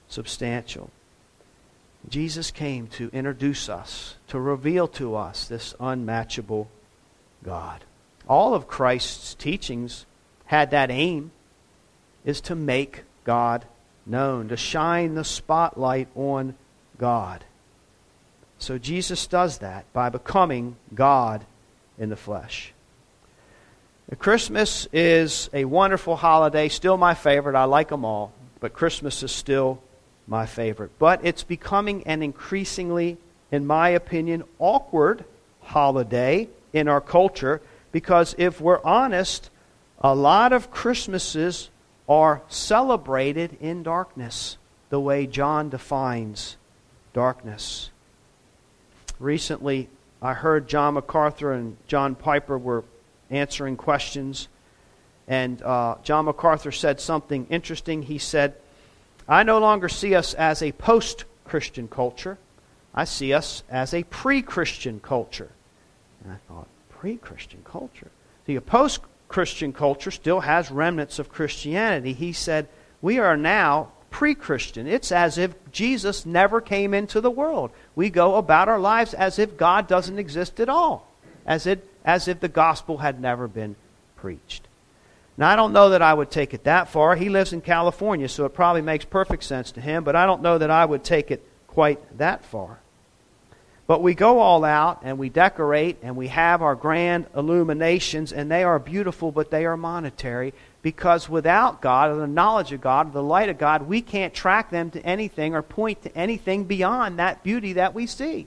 substantial. 0.08 0.90
Jesus 2.08 2.50
came 2.50 2.86
to 2.88 3.10
introduce 3.12 3.68
us, 3.68 4.16
to 4.28 4.40
reveal 4.40 4.88
to 4.88 5.14
us 5.14 5.46
this 5.46 5.74
unmatchable 5.78 6.68
God. 7.44 7.84
All 8.28 8.54
of 8.54 8.68
Christ's 8.68 9.34
teachings 9.34 10.06
had 10.46 10.70
that 10.70 10.90
aim 10.90 11.30
is 12.24 12.40
to 12.42 12.54
make 12.54 13.04
God 13.24 13.64
known, 14.06 14.48
to 14.48 14.56
shine 14.56 15.14
the 15.14 15.24
spotlight 15.24 16.08
on 16.14 16.54
God. 16.98 17.44
So 18.58 18.78
Jesus 18.78 19.26
does 19.26 19.58
that 19.58 19.90
by 19.92 20.08
becoming 20.08 20.76
God 20.94 21.44
in 21.98 22.08
the 22.08 22.16
flesh. 22.16 22.72
Christmas 24.18 24.88
is 24.92 25.48
a 25.52 25.64
wonderful 25.64 26.16
holiday, 26.16 26.68
still 26.68 26.96
my 26.96 27.14
favorite. 27.14 27.54
I 27.54 27.64
like 27.64 27.88
them 27.88 28.04
all, 28.04 28.32
but 28.58 28.72
Christmas 28.72 29.22
is 29.22 29.30
still 29.30 29.80
my 30.30 30.46
favorite. 30.46 30.92
But 30.98 31.20
it's 31.22 31.42
becoming 31.42 32.06
an 32.06 32.22
increasingly, 32.22 33.18
in 33.52 33.66
my 33.66 33.90
opinion, 33.90 34.44
awkward 34.58 35.24
holiday 35.60 36.48
in 36.72 36.88
our 36.88 37.00
culture 37.02 37.60
because 37.92 38.34
if 38.38 38.60
we're 38.60 38.82
honest, 38.84 39.50
a 39.98 40.14
lot 40.14 40.52
of 40.52 40.70
Christmases 40.70 41.68
are 42.08 42.42
celebrated 42.48 43.58
in 43.60 43.82
darkness, 43.82 44.56
the 44.88 45.00
way 45.00 45.26
John 45.26 45.68
defines 45.68 46.56
darkness. 47.12 47.90
Recently, 49.18 49.88
I 50.22 50.34
heard 50.34 50.68
John 50.68 50.94
MacArthur 50.94 51.52
and 51.52 51.76
John 51.86 52.14
Piper 52.14 52.56
were 52.56 52.84
answering 53.30 53.76
questions, 53.76 54.48
and 55.26 55.60
uh, 55.62 55.96
John 56.02 56.24
MacArthur 56.24 56.72
said 56.72 57.00
something 57.00 57.46
interesting. 57.50 58.02
He 58.02 58.18
said, 58.18 58.54
I 59.30 59.44
no 59.44 59.58
longer 59.58 59.88
see 59.88 60.16
us 60.16 60.34
as 60.34 60.60
a 60.60 60.72
post 60.72 61.24
Christian 61.44 61.86
culture, 61.86 62.36
I 62.92 63.04
see 63.04 63.32
us 63.32 63.62
as 63.70 63.94
a 63.94 64.02
pre 64.02 64.42
Christian 64.42 64.98
culture. 64.98 65.50
And 66.22 66.32
I 66.32 66.36
thought, 66.48 66.66
pre 66.88 67.16
Christian 67.16 67.62
culture? 67.64 68.10
A 68.48 68.60
post 68.60 69.00
Christian 69.28 69.72
culture 69.72 70.10
still 70.10 70.40
has 70.40 70.72
remnants 70.72 71.20
of 71.20 71.28
Christianity. 71.28 72.12
He 72.12 72.32
said, 72.32 72.68
We 73.00 73.20
are 73.20 73.36
now 73.36 73.92
pre 74.10 74.34
Christian. 74.34 74.88
It's 74.88 75.12
as 75.12 75.38
if 75.38 75.54
Jesus 75.70 76.26
never 76.26 76.60
came 76.60 76.92
into 76.92 77.20
the 77.20 77.30
world. 77.30 77.70
We 77.94 78.10
go 78.10 78.34
about 78.34 78.68
our 78.68 78.80
lives 78.80 79.14
as 79.14 79.38
if 79.38 79.56
God 79.56 79.86
doesn't 79.86 80.18
exist 80.18 80.58
at 80.58 80.68
all, 80.68 81.06
as, 81.46 81.66
it, 81.66 81.88
as 82.04 82.26
if 82.26 82.40
the 82.40 82.48
gospel 82.48 82.98
had 82.98 83.20
never 83.20 83.46
been 83.46 83.76
preached. 84.16 84.66
Now, 85.36 85.48
I 85.48 85.56
don't 85.56 85.72
know 85.72 85.90
that 85.90 86.02
I 86.02 86.12
would 86.12 86.30
take 86.30 86.52
it 86.52 86.64
that 86.64 86.90
far. 86.90 87.16
He 87.16 87.28
lives 87.28 87.52
in 87.52 87.60
California, 87.60 88.28
so 88.28 88.44
it 88.44 88.54
probably 88.54 88.82
makes 88.82 89.04
perfect 89.04 89.44
sense 89.44 89.72
to 89.72 89.80
him, 89.80 90.04
but 90.04 90.16
I 90.16 90.26
don't 90.26 90.42
know 90.42 90.58
that 90.58 90.70
I 90.70 90.84
would 90.84 91.02
take 91.02 91.30
it 91.30 91.46
quite 91.66 92.18
that 92.18 92.44
far. 92.44 92.80
But 93.86 94.02
we 94.02 94.14
go 94.14 94.38
all 94.38 94.64
out 94.64 95.00
and 95.02 95.18
we 95.18 95.30
decorate 95.30 95.96
and 96.02 96.14
we 96.14 96.28
have 96.28 96.62
our 96.62 96.76
grand 96.76 97.26
illuminations, 97.34 98.32
and 98.32 98.50
they 98.50 98.62
are 98.62 98.78
beautiful, 98.78 99.32
but 99.32 99.50
they 99.50 99.66
are 99.66 99.76
monetary 99.76 100.54
because 100.82 101.28
without 101.28 101.80
God, 101.80 102.10
or 102.10 102.16
the 102.16 102.26
knowledge 102.26 102.72
of 102.72 102.80
God, 102.80 103.08
or 103.08 103.10
the 103.10 103.22
light 103.22 103.48
of 103.48 103.58
God, 103.58 103.82
we 103.82 104.00
can't 104.00 104.32
track 104.32 104.70
them 104.70 104.90
to 104.92 105.04
anything 105.04 105.54
or 105.54 105.62
point 105.62 106.02
to 106.02 106.16
anything 106.16 106.64
beyond 106.64 107.18
that 107.18 107.42
beauty 107.42 107.72
that 107.74 107.94
we 107.94 108.06
see. 108.06 108.46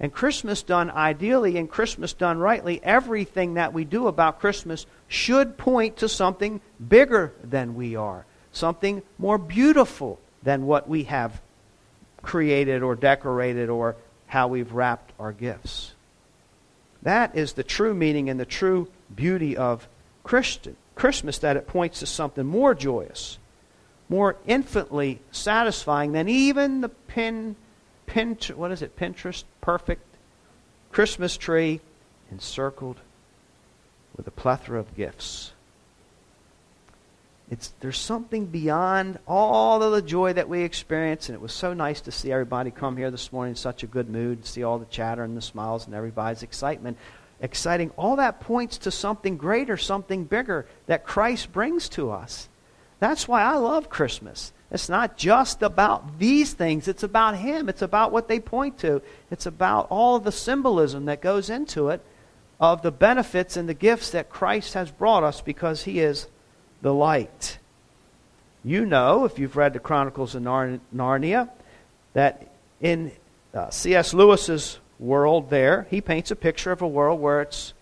And 0.00 0.12
Christmas 0.12 0.62
done 0.62 0.90
ideally 0.90 1.56
and 1.56 1.70
Christmas 1.70 2.12
done 2.12 2.38
rightly, 2.38 2.82
everything 2.82 3.54
that 3.54 3.72
we 3.72 3.84
do 3.84 4.06
about 4.06 4.40
Christmas 4.40 4.86
should 5.08 5.56
point 5.56 5.96
to 5.98 6.08
something 6.08 6.60
bigger 6.88 7.32
than 7.42 7.74
we 7.74 7.96
are, 7.96 8.24
something 8.52 9.02
more 9.18 9.38
beautiful 9.38 10.18
than 10.42 10.66
what 10.66 10.88
we 10.88 11.04
have 11.04 11.40
created 12.22 12.82
or 12.82 12.94
decorated 12.94 13.68
or 13.68 13.96
how 14.26 14.48
we've 14.48 14.72
wrapped 14.72 15.12
our 15.18 15.32
gifts. 15.32 15.92
That 17.02 17.36
is 17.36 17.52
the 17.52 17.62
true 17.62 17.94
meaning 17.94 18.30
and 18.30 18.40
the 18.40 18.46
true 18.46 18.88
beauty 19.14 19.56
of 19.56 19.86
Christian, 20.22 20.76
Christmas, 20.94 21.38
that 21.38 21.56
it 21.56 21.66
points 21.66 22.00
to 22.00 22.06
something 22.06 22.46
more 22.46 22.74
joyous, 22.74 23.38
more 24.08 24.36
infinitely 24.46 25.20
satisfying 25.30 26.12
than 26.12 26.28
even 26.28 26.80
the 26.80 26.88
pin, 26.88 27.56
pin 28.06 28.38
what 28.56 28.72
is 28.72 28.80
it, 28.80 28.96
Pinterest 28.96 29.44
perfect 29.60 30.02
Christmas 30.90 31.36
tree 31.36 31.80
encircled 32.30 32.96
with 34.16 34.26
a 34.26 34.30
plethora 34.30 34.78
of 34.78 34.96
gifts. 34.96 35.52
It's, 37.50 37.72
there's 37.80 37.98
something 37.98 38.46
beyond 38.46 39.18
all 39.28 39.82
of 39.82 39.92
the 39.92 40.02
joy 40.02 40.32
that 40.32 40.48
we 40.48 40.62
experience, 40.62 41.28
and 41.28 41.36
it 41.36 41.42
was 41.42 41.52
so 41.52 41.74
nice 41.74 42.00
to 42.02 42.12
see 42.12 42.32
everybody 42.32 42.70
come 42.70 42.96
here 42.96 43.10
this 43.10 43.32
morning 43.32 43.52
in 43.52 43.56
such 43.56 43.82
a 43.82 43.86
good 43.86 44.08
mood, 44.08 44.46
see 44.46 44.62
all 44.62 44.78
the 44.78 44.86
chatter 44.86 45.22
and 45.22 45.36
the 45.36 45.42
smiles 45.42 45.86
and 45.86 45.94
everybody's 45.94 46.42
excitement. 46.42 46.96
Exciting. 47.40 47.90
All 47.96 48.16
that 48.16 48.40
points 48.40 48.78
to 48.78 48.90
something 48.90 49.36
greater, 49.36 49.76
something 49.76 50.24
bigger 50.24 50.66
that 50.86 51.04
Christ 51.04 51.52
brings 51.52 51.88
to 51.90 52.10
us. 52.10 52.48
That's 52.98 53.28
why 53.28 53.42
I 53.42 53.56
love 53.56 53.90
Christmas. 53.90 54.52
It's 54.70 54.88
not 54.88 55.18
just 55.18 55.62
about 55.62 56.18
these 56.18 56.54
things, 56.54 56.88
it's 56.88 57.02
about 57.02 57.36
Him. 57.36 57.68
It's 57.68 57.82
about 57.82 58.12
what 58.12 58.28
they 58.28 58.40
point 58.40 58.78
to. 58.78 59.02
It's 59.30 59.46
about 59.46 59.88
all 59.90 60.16
of 60.16 60.24
the 60.24 60.32
symbolism 60.32 61.04
that 61.04 61.20
goes 61.20 61.50
into 61.50 61.90
it 61.90 62.00
of 62.72 62.82
the 62.82 62.90
benefits 62.90 63.56
and 63.56 63.68
the 63.68 63.74
gifts 63.74 64.10
that 64.10 64.30
Christ 64.30 64.74
has 64.74 64.90
brought 64.90 65.22
us 65.22 65.40
because 65.40 65.84
He 65.84 66.00
is 66.00 66.26
the 66.82 66.94
light. 66.94 67.58
You 68.64 68.86
know, 68.86 69.24
if 69.24 69.38
you've 69.38 69.56
read 69.56 69.74
the 69.74 69.78
Chronicles 69.78 70.34
of 70.34 70.42
Narnia, 70.42 71.50
that 72.14 72.48
in 72.80 73.12
uh, 73.52 73.70
C.S. 73.70 74.14
Lewis's 74.14 74.78
world 74.98 75.50
there, 75.50 75.86
he 75.90 76.00
paints 76.00 76.30
a 76.30 76.36
picture 76.36 76.72
of 76.72 76.82
a 76.82 76.88
world 76.88 77.20
where 77.20 77.42
it's 77.42 77.74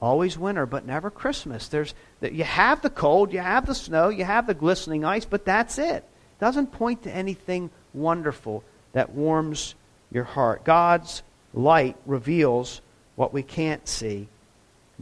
always 0.00 0.36
winter 0.36 0.66
but 0.66 0.86
never 0.86 1.10
Christmas. 1.10 1.68
There's 1.68 1.94
you 2.20 2.44
have 2.44 2.82
the 2.82 2.90
cold, 2.90 3.32
you 3.32 3.40
have 3.40 3.66
the 3.66 3.74
snow, 3.74 4.08
you 4.08 4.24
have 4.24 4.46
the 4.46 4.54
glistening 4.54 5.04
ice, 5.04 5.24
but 5.24 5.44
that's 5.44 5.78
it. 5.78 5.96
It 5.96 6.40
doesn't 6.40 6.72
point 6.72 7.02
to 7.04 7.14
anything 7.14 7.70
wonderful 7.92 8.64
that 8.92 9.12
warms 9.12 9.74
your 10.10 10.24
heart. 10.24 10.64
God's 10.64 11.22
light 11.52 11.96
reveals 12.06 12.80
what 13.16 13.32
we 13.32 13.42
can't 13.42 13.86
see, 13.88 14.28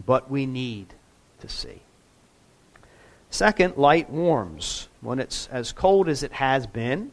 but 0.06 0.30
we 0.30 0.46
need 0.46 0.94
to 1.40 1.48
see. 1.48 1.80
Second, 3.30 3.76
light 3.76 4.10
warms. 4.10 4.88
When 5.00 5.18
it's 5.18 5.48
as 5.48 5.72
cold 5.72 6.08
as 6.08 6.22
it 6.22 6.32
has 6.32 6.66
been, 6.66 7.12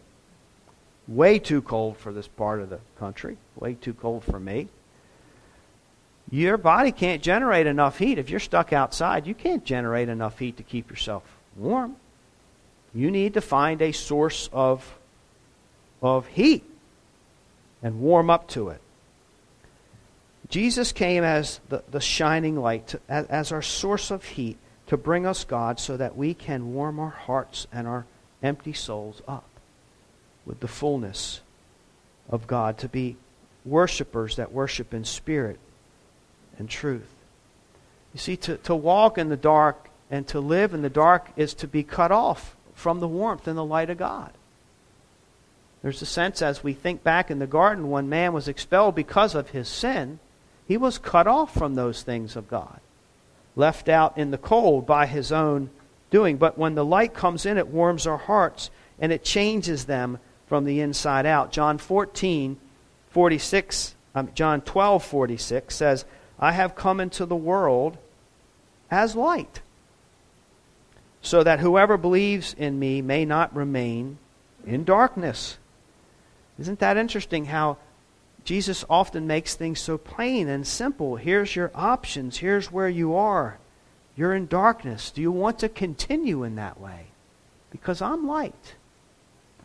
way 1.08 1.39
too 1.39 1.62
cold 1.62 1.98
for 1.98 2.12
this 2.12 2.27
part 2.27 2.62
of 2.62 2.70
the 2.70 2.79
country, 3.00 3.38
way 3.56 3.74
too 3.74 3.94
cold 3.94 4.24
for 4.24 4.39
me. 4.39 4.68
Your 6.29 6.58
body 6.58 6.91
can't 6.91 7.24
generate 7.24 7.65
enough 7.65 7.98
heat. 7.98 8.20
If 8.20 8.29
you're 8.29 8.39
stuck 8.39 8.72
outside, 8.72 9.25
you 9.25 9.34
can't 9.34 9.63
generate 9.63 10.10
enough 10.10 10.38
heat 10.38 10.58
to 10.58 10.63
keep 10.63 10.89
yourself 10.89 11.24
warm. 11.56 11.96
You 12.94 13.10
need 13.10 13.34
to 13.36 13.41
find 13.41 13.82
a 13.82 13.91
source 13.91 14.50
of, 14.53 14.98
of 16.01 16.27
heat 16.27 16.63
and 17.82 18.01
warm 18.01 18.29
up 18.29 18.48
to 18.50 18.70
it. 18.70 18.82
Jesus 20.50 20.91
came 20.91 21.24
as 21.24 21.60
the, 21.70 21.84
the 21.89 22.01
shining 22.01 22.56
light, 22.60 22.88
to, 22.88 23.00
as, 23.08 23.25
as 23.27 23.51
our 23.51 23.62
source 23.62 24.12
of 24.12 24.24
heat 24.24 24.58
to 24.88 24.98
bring 24.98 25.25
us 25.25 25.44
God 25.44 25.79
so 25.79 25.96
that 25.98 26.18
we 26.18 26.34
can 26.34 26.74
warm 26.74 27.00
our 27.00 27.10
hearts 27.10 27.68
and 27.72 27.88
our 27.88 28.06
empty 28.41 28.74
souls 28.74 29.22
up 29.27 29.48
with 30.46 30.60
the 30.60 30.68
fullness 30.68 31.41
of 32.29 32.48
God, 32.48 32.77
to 32.79 32.89
be 32.89 33.15
worshipers 33.65 34.38
that 34.38 34.51
worship 34.51 34.94
in 34.94 35.03
spirit 35.03 35.60
and 36.58 36.68
truth. 36.68 37.13
You 38.13 38.20
see, 38.20 38.38
to, 38.38 38.58
to 38.58 38.75
walk 38.75 39.20
in 39.20 39.29
the 39.29 39.38
dark 39.38 39.89
and 40.10 40.27
to 40.29 40.39
live 40.39 40.74
in 40.74 40.82
the 40.82 40.89
dark 40.89 41.27
is 41.36 41.53
to 41.56 41.68
be 41.68 41.84
cut 41.84 42.12
off 42.12 42.56
from 42.74 43.00
the 43.00 43.08
warmth 43.08 43.48
and 43.48 43.58
the 43.58 43.65
light 43.65 43.91
of 43.91 43.98
God. 43.98 44.32
There's 45.84 46.01
a 46.01 46.08
sense 46.08 46.41
as 46.41 46.63
we 46.63 46.74
think 46.74 47.03
back 47.03 47.29
in 47.29 47.39
the 47.39 47.48
garden 47.48 47.89
when 47.89 48.10
man 48.10 48.34
was 48.34 48.48
expelled 48.48 48.96
because 48.96 49.36
of 49.36 49.51
his 49.51 49.68
sin, 49.68 50.20
he 50.69 50.77
was 50.77 50.99
cut 50.99 51.27
off 51.27 51.53
from 51.53 51.73
those 51.75 52.03
things 52.03 52.38
of 52.38 52.47
God 52.47 52.79
left 53.55 53.89
out 53.89 54.17
in 54.17 54.31
the 54.31 54.38
cold 54.38 54.85
by 54.85 55.07
his 55.07 55.31
own 55.31 55.71
doing. 56.11 56.38
But 56.38 56.57
when 56.57 56.75
the 56.75 56.85
light 56.85 57.13
comes 57.13 57.45
in, 57.45 57.57
it 57.57 57.67
warms 57.67 58.05
our 58.05 58.17
hearts 58.17 58.69
and 58.99 59.11
it 59.11 59.23
changes 59.23 59.85
them 59.85 60.19
from 60.47 60.65
the 60.65 60.79
inside 60.79 61.25
out. 61.25 61.51
John 61.51 61.79
14, 61.79 62.55
46, 63.09 63.95
um, 64.13 64.29
John 64.35 64.61
12, 64.61 65.03
46 65.03 65.75
says, 65.75 66.05
I 66.39 66.51
have 66.51 66.75
come 66.75 66.99
into 66.99 67.25
the 67.25 67.35
world 67.35 67.97
as 68.91 69.15
light, 69.15 69.61
so 71.21 71.43
that 71.43 71.59
whoever 71.59 71.97
believes 71.97 72.55
in 72.57 72.79
me 72.79 73.01
may 73.01 73.25
not 73.25 73.55
remain 73.55 74.19
in 74.65 74.83
darkness. 74.83 75.57
Isn't 76.59 76.79
that 76.79 76.95
interesting 76.95 77.45
how 77.45 77.77
Jesus 78.43 78.84
often 78.89 79.27
makes 79.27 79.55
things 79.55 79.79
so 79.79 79.98
plain 79.98 80.48
and 80.48 80.65
simple. 80.65 81.15
Here's 81.17 81.55
your 81.55 81.72
options. 81.75 82.38
Here's 82.38 82.72
where 82.72 82.89
you 82.89 83.15
are. 83.15 83.60
You're 84.15 84.34
in 84.34 84.48
darkness. 84.48 85.12
Do 85.12 85.22
you 85.22 85.31
want 85.31 85.60
to 85.60 85.69
continue 85.69 86.43
in 86.43 86.55
that 86.55 86.79
way? 86.79 87.08
Because 87.72 88.01
I'm 88.01 88.27
light. 88.27 88.75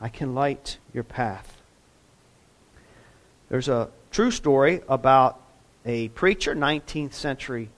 I 0.00 0.08
can 0.08 0.34
light 0.34 0.78
your 0.92 1.04
path. 1.04 1.56
There's 3.48 3.68
a 3.68 3.88
true 4.10 4.30
story 4.30 4.82
about 4.88 5.40
a 5.86 6.08
preacher, 6.08 6.54
19th 6.54 7.14
century 7.14 7.70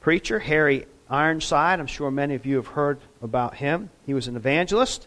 preacher, 0.00 0.38
Harry 0.38 0.86
Ironside. 1.08 1.80
I'm 1.80 1.86
sure 1.86 2.10
many 2.10 2.34
of 2.34 2.46
you 2.46 2.56
have 2.56 2.68
heard 2.68 2.98
about 3.22 3.56
him. 3.56 3.90
He 4.06 4.14
was 4.14 4.28
an 4.28 4.36
evangelist. 4.36 5.06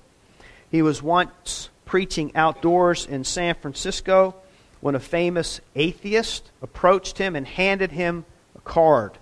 He 0.70 0.82
was 0.82 1.02
once 1.02 1.70
preaching 1.86 2.36
outdoors 2.36 3.06
in 3.06 3.24
San 3.24 3.56
Francisco 3.56 4.36
when 4.84 4.96
a 4.96 5.00
famous 5.00 5.62
atheist 5.78 6.52
approached 6.62 7.18
him 7.18 7.38
and 7.38 7.48
handed 7.48 7.90
him 7.90 8.26
a 8.54 8.60
card. 8.60 9.14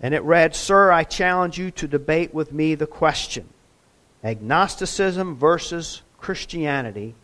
And 0.00 0.14
it 0.14 0.22
read, 0.22 0.56
Sir, 0.56 0.90
I 0.90 1.04
challenge 1.04 1.58
you 1.58 1.70
to 1.72 1.86
debate 1.86 2.32
with 2.32 2.50
me 2.50 2.74
the 2.74 2.86
question 2.86 3.50
agnosticism 4.24 5.36
versus 5.36 6.00
Christianity 6.16 7.16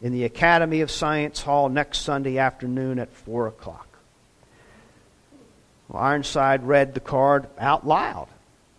in 0.00 0.12
the 0.12 0.24
Academy 0.24 0.80
of 0.80 0.90
Science 0.90 1.42
Hall 1.42 1.68
next 1.68 1.98
Sunday 1.98 2.38
afternoon 2.38 2.98
at 2.98 3.12
4 3.12 3.46
o'clock. 3.48 3.86
Well, 5.90 6.02
Ironside 6.02 6.62
read 6.66 6.94
the 6.94 7.00
card 7.00 7.48
out 7.58 7.86
loud, 7.86 8.28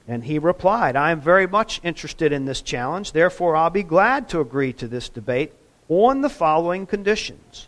and 0.08 0.24
he 0.24 0.40
replied, 0.40 0.96
I 0.96 1.12
am 1.12 1.22
very 1.22 1.46
much 1.46 1.80
interested 1.84 2.32
in 2.32 2.46
this 2.46 2.64
challenge, 2.64 3.12
therefore 3.12 3.56
I'll 3.56 3.70
be 3.70 3.84
glad 3.84 4.30
to 4.30 4.42
agree 4.42 4.74
to 4.74 4.88
this 4.88 5.10
debate 5.10 5.54
on 5.90 6.22
the 6.22 6.30
following 6.30 6.86
conditions. 6.86 7.68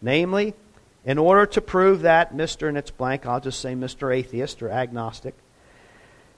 Namely, 0.00 0.54
in 1.04 1.18
order 1.18 1.46
to 1.46 1.60
prove 1.60 2.02
that 2.02 2.34
Mr. 2.34 2.68
and 2.68 2.76
it's 2.76 2.90
blank, 2.90 3.26
I'll 3.26 3.40
just 3.40 3.60
say 3.60 3.74
Mr. 3.74 4.14
Atheist 4.14 4.62
or 4.62 4.70
Agnostic. 4.70 5.34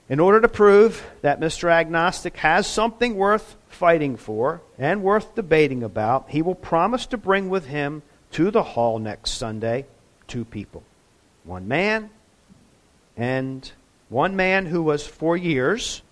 In 0.09 0.21
order 0.21 0.41
to 0.41 0.49
prove 0.49 1.07
that 1.23 1.41
Mr. 1.41 1.71
Agnostic 1.71 2.37
has 2.39 2.67
something 2.67 3.17
worth 3.17 3.57
fighting 3.69 4.17
for 4.17 4.61
and 4.79 5.03
worth 5.03 5.35
debating 5.35 5.83
about, 5.83 6.27
he 6.29 6.43
will 6.43 6.55
promise 6.55 7.07
to 7.07 7.17
bring 7.17 7.49
with 7.49 7.67
him 7.67 8.03
to 8.33 8.51
the 8.51 8.63
hall 8.63 8.99
next 8.99 9.33
Sunday 9.33 9.87
two 10.27 10.45
people 10.45 10.83
one 11.45 11.69
man 11.69 12.11
and 13.17 13.71
one 14.09 14.35
man 14.35 14.67
who 14.67 14.83
was 14.83 15.07
for 15.07 15.37
years 15.37 16.03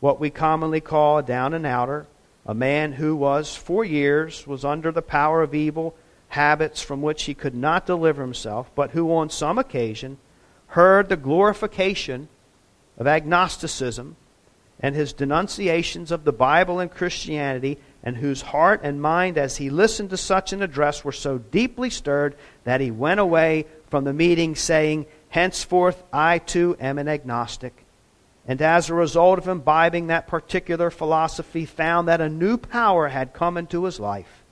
what 0.00 0.20
we 0.20 0.28
commonly 0.28 0.80
call 0.80 1.18
a 1.18 1.22
down 1.22 1.54
and 1.54 1.64
outer 1.64 2.06
a 2.46 2.54
man 2.54 2.92
who 2.92 3.16
was 3.16 3.56
for 3.56 3.84
years 3.84 4.46
was 4.46 4.64
under 4.64 4.92
the 4.92 5.02
power 5.02 5.42
of 5.42 5.54
evil 5.54 5.94
habits 6.28 6.80
from 6.80 7.02
which 7.02 7.24
he 7.24 7.34
could 7.34 7.54
not 7.54 7.86
deliver 7.86 8.22
himself, 8.22 8.70
but 8.74 8.92
who 8.92 9.12
on 9.12 9.28
some 9.28 9.58
occasion 9.58 10.16
heard 10.68 11.08
the 11.08 11.16
glorification 11.16 12.28
of 12.96 13.06
agnosticism 13.06 14.16
and 14.78 14.94
his 14.94 15.12
denunciations 15.12 16.10
of 16.10 16.24
the 16.24 16.32
Bible 16.32 16.80
and 16.80 16.90
Christianity, 16.90 17.78
and 18.02 18.18
whose 18.18 18.42
heart 18.42 18.80
and 18.82 19.00
mind, 19.00 19.38
as 19.38 19.56
he 19.56 19.70
listened 19.70 20.10
to 20.10 20.18
such 20.18 20.52
an 20.52 20.62
address, 20.62 21.02
were 21.02 21.12
so 21.12 21.38
deeply 21.38 21.88
stirred 21.88 22.36
that 22.64 22.82
he 22.82 22.90
went 22.90 23.18
away 23.18 23.64
from 23.88 24.04
the 24.04 24.12
meeting 24.12 24.54
saying, 24.54 25.06
Henceforth 25.30 26.02
I 26.12 26.38
too 26.38 26.76
am 26.78 26.98
an 26.98 27.08
agnostic 27.08 27.85
and 28.48 28.62
as 28.62 28.88
a 28.88 28.94
result 28.94 29.38
of 29.38 29.48
imbibing 29.48 30.06
that 30.06 30.28
particular 30.28 30.90
philosophy, 30.90 31.64
found 31.64 32.06
that 32.06 32.20
a 32.20 32.28
new 32.28 32.56
power 32.56 33.08
had 33.08 33.34
come 33.34 33.56
into 33.56 33.84
his 33.84 33.98
life. 33.98 34.44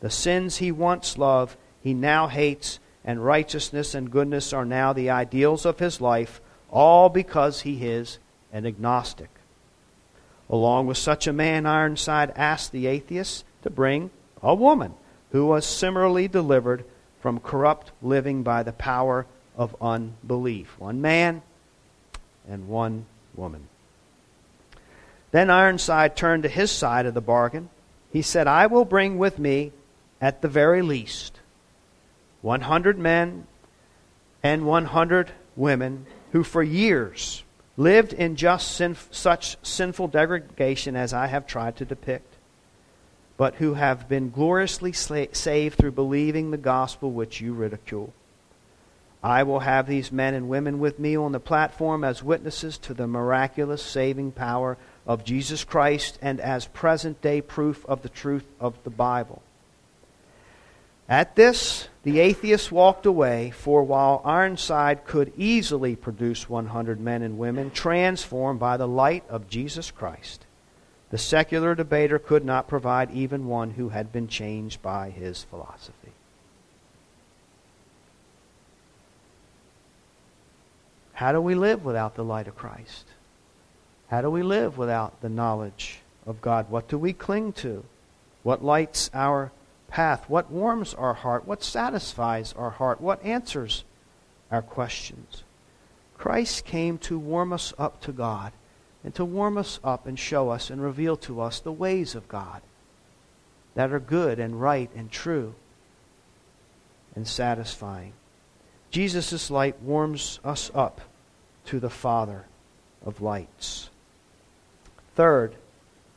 The 0.00 0.10
sins 0.10 0.58
he 0.58 0.70
once 0.70 1.16
loved, 1.16 1.56
he 1.82 1.94
now 1.94 2.28
hates, 2.28 2.78
and 3.02 3.24
righteousness 3.24 3.94
and 3.94 4.10
goodness 4.10 4.52
are 4.52 4.66
now 4.66 4.92
the 4.92 5.08
ideals 5.08 5.64
of 5.64 5.78
his 5.78 6.00
life, 6.00 6.40
all 6.70 7.08
because 7.08 7.62
he 7.62 7.86
is 7.86 8.18
an 8.52 8.66
agnostic. 8.66 9.30
Along 10.50 10.86
with 10.86 10.98
such 10.98 11.26
a 11.26 11.32
man, 11.32 11.64
Ironside 11.64 12.32
asked 12.36 12.72
the 12.72 12.86
atheist 12.86 13.44
to 13.62 13.70
bring 13.70 14.10
a 14.42 14.54
woman 14.54 14.94
who 15.30 15.46
was 15.46 15.64
similarly 15.64 16.28
delivered 16.28 16.84
from 17.20 17.40
corrupt 17.40 17.92
living 18.02 18.42
by 18.42 18.62
the 18.62 18.72
power 18.72 19.26
of 19.56 19.76
unbelief. 19.80 20.78
One 20.78 21.00
man 21.00 21.42
and 22.48 22.68
one 22.68 23.06
woman. 23.40 23.68
Then 25.32 25.50
Ironside 25.50 26.14
turned 26.14 26.42
to 26.42 26.48
his 26.48 26.70
side 26.70 27.06
of 27.06 27.14
the 27.14 27.20
bargain. 27.20 27.70
He 28.12 28.22
said, 28.22 28.46
I 28.46 28.66
will 28.66 28.84
bring 28.84 29.16
with 29.18 29.38
me, 29.38 29.72
at 30.20 30.42
the 30.42 30.48
very 30.48 30.82
least, 30.82 31.40
100 32.42 32.98
men 32.98 33.46
and 34.42 34.66
100 34.66 35.32
women 35.56 36.06
who 36.32 36.44
for 36.44 36.62
years 36.62 37.42
lived 37.76 38.12
in 38.12 38.36
just 38.36 38.72
sin, 38.72 38.96
such 39.10 39.56
sinful 39.62 40.08
degradation 40.08 40.96
as 40.96 41.14
I 41.14 41.28
have 41.28 41.46
tried 41.46 41.76
to 41.76 41.84
depict, 41.86 42.34
but 43.38 43.54
who 43.54 43.74
have 43.74 44.08
been 44.08 44.30
gloriously 44.30 44.92
saved 44.92 45.78
through 45.78 45.92
believing 45.92 46.50
the 46.50 46.58
gospel 46.58 47.10
which 47.12 47.40
you 47.40 47.54
ridicule. 47.54 48.12
I 49.22 49.42
will 49.42 49.60
have 49.60 49.86
these 49.86 50.10
men 50.10 50.34
and 50.34 50.48
women 50.48 50.78
with 50.78 50.98
me 50.98 51.16
on 51.16 51.32
the 51.32 51.40
platform 51.40 52.04
as 52.04 52.22
witnesses 52.22 52.78
to 52.78 52.94
the 52.94 53.06
miraculous 53.06 53.82
saving 53.82 54.32
power 54.32 54.78
of 55.06 55.24
Jesus 55.24 55.62
Christ 55.62 56.18
and 56.22 56.40
as 56.40 56.66
present 56.66 57.20
day 57.20 57.42
proof 57.42 57.84
of 57.86 58.02
the 58.02 58.08
truth 58.08 58.46
of 58.58 58.82
the 58.82 58.90
Bible. 58.90 59.42
At 61.06 61.34
this, 61.34 61.88
the 62.04 62.20
atheists 62.20 62.70
walked 62.70 63.04
away, 63.04 63.50
for 63.50 63.82
while 63.82 64.22
Ironside 64.24 65.04
could 65.04 65.32
easily 65.36 65.96
produce 65.96 66.48
100 66.48 67.00
men 67.00 67.22
and 67.22 67.36
women 67.36 67.72
transformed 67.72 68.60
by 68.60 68.76
the 68.76 68.86
light 68.86 69.24
of 69.28 69.50
Jesus 69.50 69.90
Christ, 69.90 70.46
the 71.10 71.18
secular 71.18 71.74
debater 71.74 72.20
could 72.20 72.44
not 72.44 72.68
provide 72.68 73.10
even 73.10 73.48
one 73.48 73.72
who 73.72 73.88
had 73.88 74.12
been 74.12 74.28
changed 74.28 74.80
by 74.80 75.10
his 75.10 75.42
philosophy. 75.42 76.12
How 81.20 81.32
do 81.32 81.40
we 81.42 81.54
live 81.54 81.84
without 81.84 82.14
the 82.14 82.24
light 82.24 82.48
of 82.48 82.56
Christ? 82.56 83.04
How 84.08 84.22
do 84.22 84.30
we 84.30 84.42
live 84.42 84.78
without 84.78 85.20
the 85.20 85.28
knowledge 85.28 86.00
of 86.24 86.40
God? 86.40 86.70
What 86.70 86.88
do 86.88 86.96
we 86.96 87.12
cling 87.12 87.52
to? 87.60 87.84
What 88.42 88.64
lights 88.64 89.10
our 89.12 89.52
path? 89.86 90.30
What 90.30 90.50
warms 90.50 90.94
our 90.94 91.12
heart? 91.12 91.46
What 91.46 91.62
satisfies 91.62 92.54
our 92.54 92.70
heart? 92.70 93.02
What 93.02 93.22
answers 93.22 93.84
our 94.50 94.62
questions? 94.62 95.42
Christ 96.16 96.64
came 96.64 96.96
to 97.00 97.18
warm 97.18 97.52
us 97.52 97.74
up 97.76 98.00
to 98.00 98.12
God 98.12 98.54
and 99.04 99.14
to 99.16 99.24
warm 99.26 99.58
us 99.58 99.78
up 99.84 100.06
and 100.06 100.18
show 100.18 100.48
us 100.48 100.70
and 100.70 100.80
reveal 100.80 101.18
to 101.18 101.42
us 101.42 101.60
the 101.60 101.70
ways 101.70 102.14
of 102.14 102.28
God. 102.28 102.62
that 103.74 103.92
are 103.92 104.00
good 104.00 104.38
and 104.38 104.58
right 104.58 104.90
and 104.96 105.10
true 105.10 105.54
and 107.14 107.28
satisfying. 107.28 108.14
Jesus' 108.90 109.50
light 109.50 109.82
warms 109.82 110.40
us 110.42 110.70
up 110.74 111.02
to 111.66 111.80
the 111.80 111.90
Father 111.90 112.44
of 113.04 113.20
lights. 113.20 113.90
Third, 115.14 115.54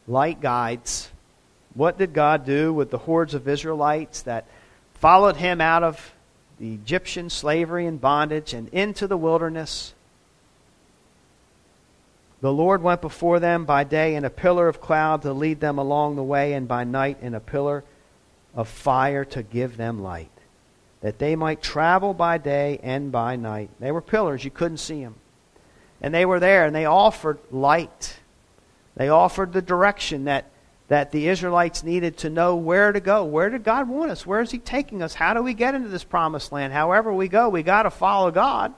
light 0.08 0.41
guides. 0.41 1.10
What 1.73 1.97
did 1.97 2.13
God 2.13 2.45
do 2.45 2.73
with 2.73 2.91
the 2.91 2.99
hordes 2.99 3.34
of 3.34 3.47
Israelites 3.47 4.21
that 4.23 4.45
followed 4.95 5.38
him 5.38 5.60
out 5.60 5.84
of 5.84 6.13
the 6.60 6.73
Egyptian 6.73 7.29
slavery 7.29 7.86
and 7.86 7.99
bondage 7.99 8.53
and 8.53 8.67
into 8.69 9.08
the 9.08 9.17
wilderness? 9.17 9.93
The 12.41 12.53
Lord 12.53 12.84
went 12.84 13.01
before 13.01 13.39
them 13.39 13.65
by 13.65 13.84
day 13.86 14.15
in 14.15 14.25
a 14.25 14.29
pillar 14.29 14.67
of 14.67 14.82
cloud 14.82 15.21
to 15.21 15.34
lead 15.34 15.60
them 15.60 15.77
along 15.77 16.15
the 16.15 16.23
way, 16.23 16.53
and 16.53 16.67
by 16.67 16.84
night 16.84 17.17
in 17.21 17.34
a 17.34 17.39
pillar 17.39 17.84
of 18.53 18.67
fire 18.67 19.23
to 19.25 19.41
give 19.41 19.77
them 19.77 20.03
light 20.03 20.29
that 21.03 21.19
they 21.19 21.36
might 21.36 21.62
travel 21.62 22.13
by 22.13 22.38
day 22.38 22.79
and 22.82 23.12
by 23.12 23.36
night. 23.36 23.69
They 23.79 23.91
were 23.91 24.01
pillars, 24.01 24.45
you 24.45 24.49
couldn't 24.49 24.77
see 24.77 25.03
them. 25.03 25.15
And 26.04 26.13
they 26.13 26.26
were 26.26 26.39
there, 26.39 26.66
and 26.66 26.76
they 26.76 26.86
offered 26.86 27.39
light. 27.50 28.20
They 28.96 29.10
offered 29.10 29.54
the 29.54 29.62
direction 29.62 30.26
that, 30.26 30.52
that 30.89 31.12
the 31.12 31.30
Israelites 31.30 31.82
needed 31.82 32.18
to 32.18 32.30
know 32.30 32.56
where 32.58 32.92
to 32.92 33.00
go. 33.00 33.24
Where 33.24 33.50
did 33.50 33.63
God 33.63 33.88
want 33.88 34.12
us? 34.12 34.26
Where 34.26 34.42
is 34.42 34.52
He 34.52 34.60
taking 34.60 35.02
us? 35.02 35.13
How 35.13 35.34
do 35.34 35.42
we 35.42 35.54
get 35.54 35.74
into 35.74 35.88
this 35.88 36.04
promised 36.04 36.52
land? 36.52 36.74
However 36.74 37.13
we 37.13 37.30
go, 37.30 37.48
we 37.48 37.63
got 37.63 37.84
to 37.84 37.89
follow 37.89 38.30
God. 38.30 38.74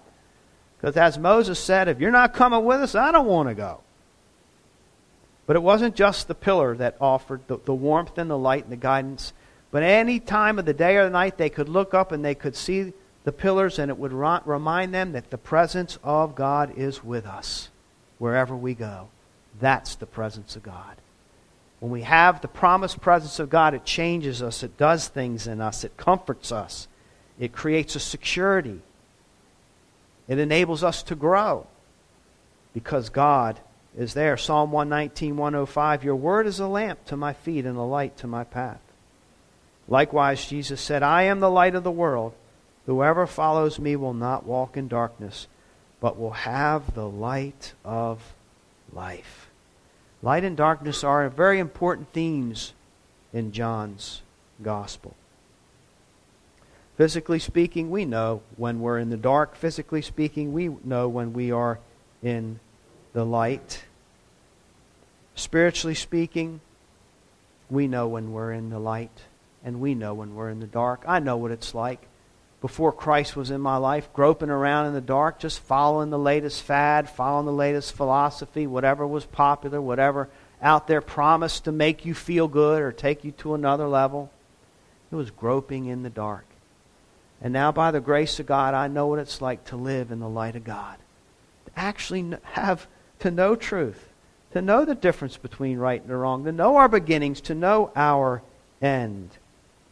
Because 0.78 0.96
as 0.98 1.18
Moses 1.18 1.60
said, 1.60 1.88
if 1.88 2.00
you're 2.00 2.12
not 2.12 2.36
coming 2.36 2.64
with 2.64 2.80
us, 2.80 2.94
I 2.94 3.12
don't 3.12 3.26
want 3.26 3.50
to 3.50 3.56
go. 3.56 3.82
But 5.48 5.56
it 5.56 5.64
wasn't 5.64 5.96
just 5.96 6.28
the 6.28 6.36
pillar 6.36 6.76
that 6.78 6.96
offered 7.02 7.42
the, 7.48 7.58
the 7.58 7.74
warmth 7.74 8.18
and 8.18 8.30
the 8.30 8.38
light 8.38 8.64
and 8.64 8.72
the 8.72 8.78
guidance. 8.78 9.34
But 9.72 9.84
any 9.84 10.20
time 10.20 10.60
of 10.60 10.66
the 10.66 10.74
day 10.74 10.96
or 10.98 11.06
the 11.06 11.10
night, 11.10 11.38
they 11.38 11.50
could 11.50 11.70
look 11.70 11.94
up 11.94 12.12
and 12.12 12.24
they 12.24 12.36
could 12.36 12.56
see 12.56 12.94
the 13.26 13.32
pillars, 13.32 13.80
and 13.80 13.90
it 13.92 13.98
would 13.98 14.14
remind 14.14 14.94
them 14.94 15.12
that 15.12 15.32
the 15.32 15.38
presence 15.38 15.98
of 16.04 16.36
God 16.36 16.78
is 16.78 17.04
with 17.04 17.26
us 17.26 17.70
wherever 18.20 18.56
we 18.56 18.76
go. 18.76 19.10
That's 19.60 19.96
the 19.96 20.06
presence 20.06 20.56
of 20.56 20.64
God. 20.64 20.96
When 21.80 21.92
we 21.92 22.04
have 22.04 22.42
the 22.42 22.48
promised 22.48 23.02
presence 23.02 23.40
of 23.40 23.50
God, 23.50 23.74
it 23.74 23.84
changes 23.84 24.42
us, 24.42 24.64
it 24.64 24.78
does 24.78 25.08
things 25.08 25.48
in 25.48 25.60
us, 25.60 25.84
it 25.84 25.98
comforts 25.98 26.52
us, 26.52 26.88
it 27.40 27.52
creates 27.52 27.96
a 27.96 28.00
security, 28.00 28.82
it 30.28 30.40
enables 30.40 30.84
us 30.84 31.04
to 31.04 31.16
grow 31.16 31.68
because 32.74 33.10
God 33.10 33.60
is 33.98 34.14
there. 34.14 34.38
Psalm 34.38 34.72
119, 34.72 35.36
105 35.36 36.04
Your 36.04 36.16
word 36.16 36.46
is 36.46 36.60
a 36.60 36.68
lamp 36.68 37.04
to 37.06 37.18
my 37.18 37.34
feet 37.34 37.66
and 37.66 37.78
a 37.78 37.82
light 37.82 38.18
to 38.18 38.28
my 38.28 38.44
path. 38.44 38.82
Likewise, 39.88 40.46
Jesus 40.48 40.82
said, 40.82 41.02
I 41.02 41.24
am 41.24 41.40
the 41.40 41.50
light 41.50 41.76
of 41.76 41.84
the 41.84 41.92
world. 41.92 42.34
Whoever 42.86 43.26
follows 43.26 43.80
me 43.80 43.96
will 43.96 44.14
not 44.14 44.46
walk 44.46 44.78
in 44.78 44.88
darkness, 44.88 45.48
but 46.00 46.20
will 46.20 46.32
have 46.32 46.94
the 46.94 47.08
light 47.08 47.74
of 47.84 48.34
life. 48.94 49.50
Light 50.22 50.44
and 50.44 50.56
darkness 50.56 51.04
are 51.04 51.28
very 51.30 51.60
important 51.60 52.14
themes 52.14 52.74
in 53.34 53.52
John's 53.52 54.22
gospel. 54.62 55.16
Physically 56.98 57.40
speaking, 57.40 57.90
we 57.90 58.06
know 58.06 58.42
when 58.56 58.80
we're 58.80 59.00
in 59.00 59.10
the 59.10 59.18
dark. 59.18 59.56
Physically 59.56 60.02
speaking, 60.02 60.54
we 60.54 60.70
know 60.84 61.10
when 61.10 61.34
we 61.34 61.52
are 61.52 61.80
in 62.24 62.60
the 63.14 63.26
light. 63.26 63.84
Spiritually 65.36 65.96
speaking, 65.96 66.62
we 67.70 67.88
know 67.88 68.08
when 68.08 68.32
we're 68.32 68.54
in 68.54 68.70
the 68.70 68.80
light 68.80 69.24
and 69.64 69.82
we 69.82 69.94
know 69.94 70.14
when 70.14 70.36
we're 70.36 70.50
in 70.50 70.60
the 70.62 70.68
dark. 70.68 71.04
I 71.06 71.20
know 71.20 71.36
what 71.36 71.52
it's 71.52 71.76
like. 71.76 72.08
Before 72.62 72.92
Christ 72.92 73.36
was 73.36 73.52
in 73.52 73.62
my 73.62 73.78
life, 73.78 74.12
groping 74.14 74.50
around 74.50 74.88
in 74.88 74.94
the 74.94 75.02
dark, 75.02 75.40
just 75.40 75.60
following 75.60 76.10
the 76.10 76.18
latest 76.18 76.64
fad, 76.64 77.10
following 77.10 77.46
the 77.46 77.52
latest 77.52 77.94
philosophy, 77.94 78.66
whatever 78.66 79.06
was 79.06 79.26
popular, 79.26 79.80
whatever 79.80 80.30
out 80.62 80.88
there 80.88 81.02
promised 81.02 81.66
to 81.66 81.72
make 81.72 82.06
you 82.06 82.14
feel 82.14 82.48
good 82.48 82.82
or 82.82 82.92
take 82.92 83.24
you 83.24 83.32
to 83.32 83.54
another 83.54 83.88
level. 83.88 84.32
It 85.12 85.16
was 85.16 85.30
groping 85.32 85.86
in 85.86 86.04
the 86.04 86.10
dark. 86.10 86.46
And 87.42 87.54
now, 87.54 87.72
by 87.72 87.92
the 87.92 88.00
grace 88.00 88.40
of 88.40 88.48
God, 88.48 88.74
I 88.74 88.88
know 88.88 89.08
what 89.08 89.20
it's 89.20 89.42
like 89.42 89.66
to 89.66 89.76
live 89.76 90.12
in 90.12 90.20
the 90.20 90.30
light 90.30 90.56
of 90.56 90.64
God. 90.64 90.98
To 91.66 91.72
actually 91.76 92.38
have, 92.44 92.88
to 93.20 93.30
know 93.30 93.56
truth, 93.56 94.10
to 94.54 94.62
know 94.62 94.86
the 94.86 94.96
difference 94.96 95.38
between 95.38 95.78
right 95.78 96.02
and 96.02 96.20
wrong, 96.22 96.46
to 96.46 96.52
know 96.52 96.78
our 96.78 96.88
beginnings, 96.88 97.42
to 97.42 97.54
know 97.54 97.92
our 97.96 98.42
end. 98.82 99.30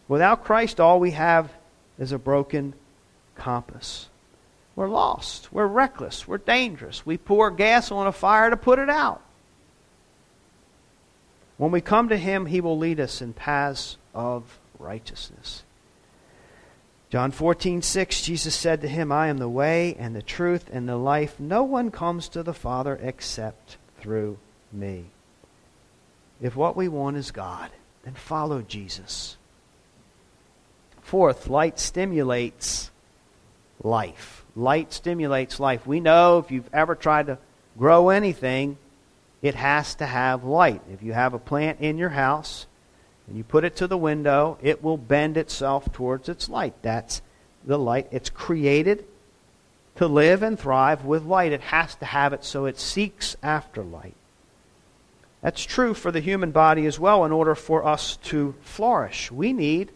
Without 0.08 0.44
Christ, 0.44 0.80
all 0.80 1.00
we 1.00 1.12
have 1.12 1.52
is 2.00 2.12
a 2.12 2.20
broken 2.20 2.74
compass. 3.36 4.10
We're 4.76 4.90
lost. 4.90 5.52
We're 5.54 5.68
reckless. 5.68 6.28
We're 6.28 6.38
dangerous. 6.38 7.06
We 7.06 7.18
pour 7.18 7.52
gas 7.52 7.92
on 7.92 8.08
a 8.08 8.12
fire 8.12 8.50
to 8.50 8.58
put 8.58 8.80
it 8.80 8.90
out. 8.90 9.22
When 11.58 11.72
we 11.72 11.82
come 11.82 12.10
to 12.10 12.18
Him, 12.18 12.48
He 12.48 12.62
will 12.62 12.78
lead 12.78 13.00
us 13.00 13.22
in 13.22 13.34
paths 13.34 13.98
of 14.14 14.60
righteousness. 14.80 15.64
John 17.14 17.30
14, 17.30 17.84
6, 17.84 18.22
Jesus 18.24 18.56
said 18.56 18.82
to 18.82 18.88
him, 18.88 19.12
I 19.12 19.28
am 19.28 19.38
the 19.38 19.48
way 19.48 19.96
and 20.00 20.16
the 20.16 20.24
truth 20.24 20.68
and 20.74 20.90
the 20.90 20.96
life. 20.96 21.40
No 21.40 21.62
one 21.62 21.92
comes 21.92 22.28
to 22.30 22.42
the 22.42 22.56
Father 22.56 22.98
except 23.04 23.78
through 24.00 24.40
me. 24.72 25.12
If 26.42 26.56
what 26.56 26.76
we 26.76 26.88
want 26.88 27.18
is 27.18 27.30
God, 27.30 27.70
then 28.04 28.16
follow 28.16 28.64
Jesus. 28.64 29.38
Fourth, 31.04 31.48
light 31.48 31.80
stimulates 31.80 32.90
life. 33.84 34.46
Light 34.56 34.94
stimulates 34.94 35.60
life. 35.60 35.86
We 35.86 36.00
know 36.00 36.40
if 36.40 36.52
you've 36.52 36.70
ever 36.74 36.96
tried 36.96 37.28
to 37.28 37.38
grow 37.78 38.10
anything, 38.10 38.78
it 39.42 39.56
has 39.56 39.96
to 39.96 40.06
have 40.06 40.44
light. 40.44 40.82
If 40.92 41.04
you 41.04 41.14
have 41.14 41.34
a 41.34 41.40
plant 41.40 41.82
in 41.82 41.98
your 41.98 42.10
house 42.10 42.66
and 43.28 43.38
you 43.38 43.44
put 43.44 43.64
it 43.64 43.76
to 43.78 43.88
the 43.88 43.98
window, 43.98 44.58
it 44.62 44.84
will 44.84 44.98
bend 44.98 45.38
itself 45.38 45.92
towards 45.92 46.30
its 46.30 46.50
light. 46.50 46.74
That's 46.82 47.22
the 47.66 47.78
light. 47.78 48.08
It's 48.12 48.30
created 48.30 49.06
to 49.96 50.08
live 50.08 50.44
and 50.44 50.58
thrive 50.58 51.06
with 51.06 51.24
light. 51.24 51.52
It 51.52 51.62
has 51.62 51.96
to 51.96 52.06
have 52.06 52.34
it, 52.34 52.44
so 52.44 52.66
it 52.66 52.80
seeks 52.80 53.36
after 53.44 53.84
light. 53.84 54.16
That's 55.42 55.64
true 55.64 55.94
for 55.94 56.12
the 56.12 56.22
human 56.22 56.52
body 56.52 56.86
as 56.86 57.00
well 57.00 57.26
in 57.26 57.32
order 57.34 57.54
for 57.54 57.86
us 57.86 58.16
to 58.24 58.56
flourish. 58.62 59.30
We 59.30 59.52
need 59.52 59.92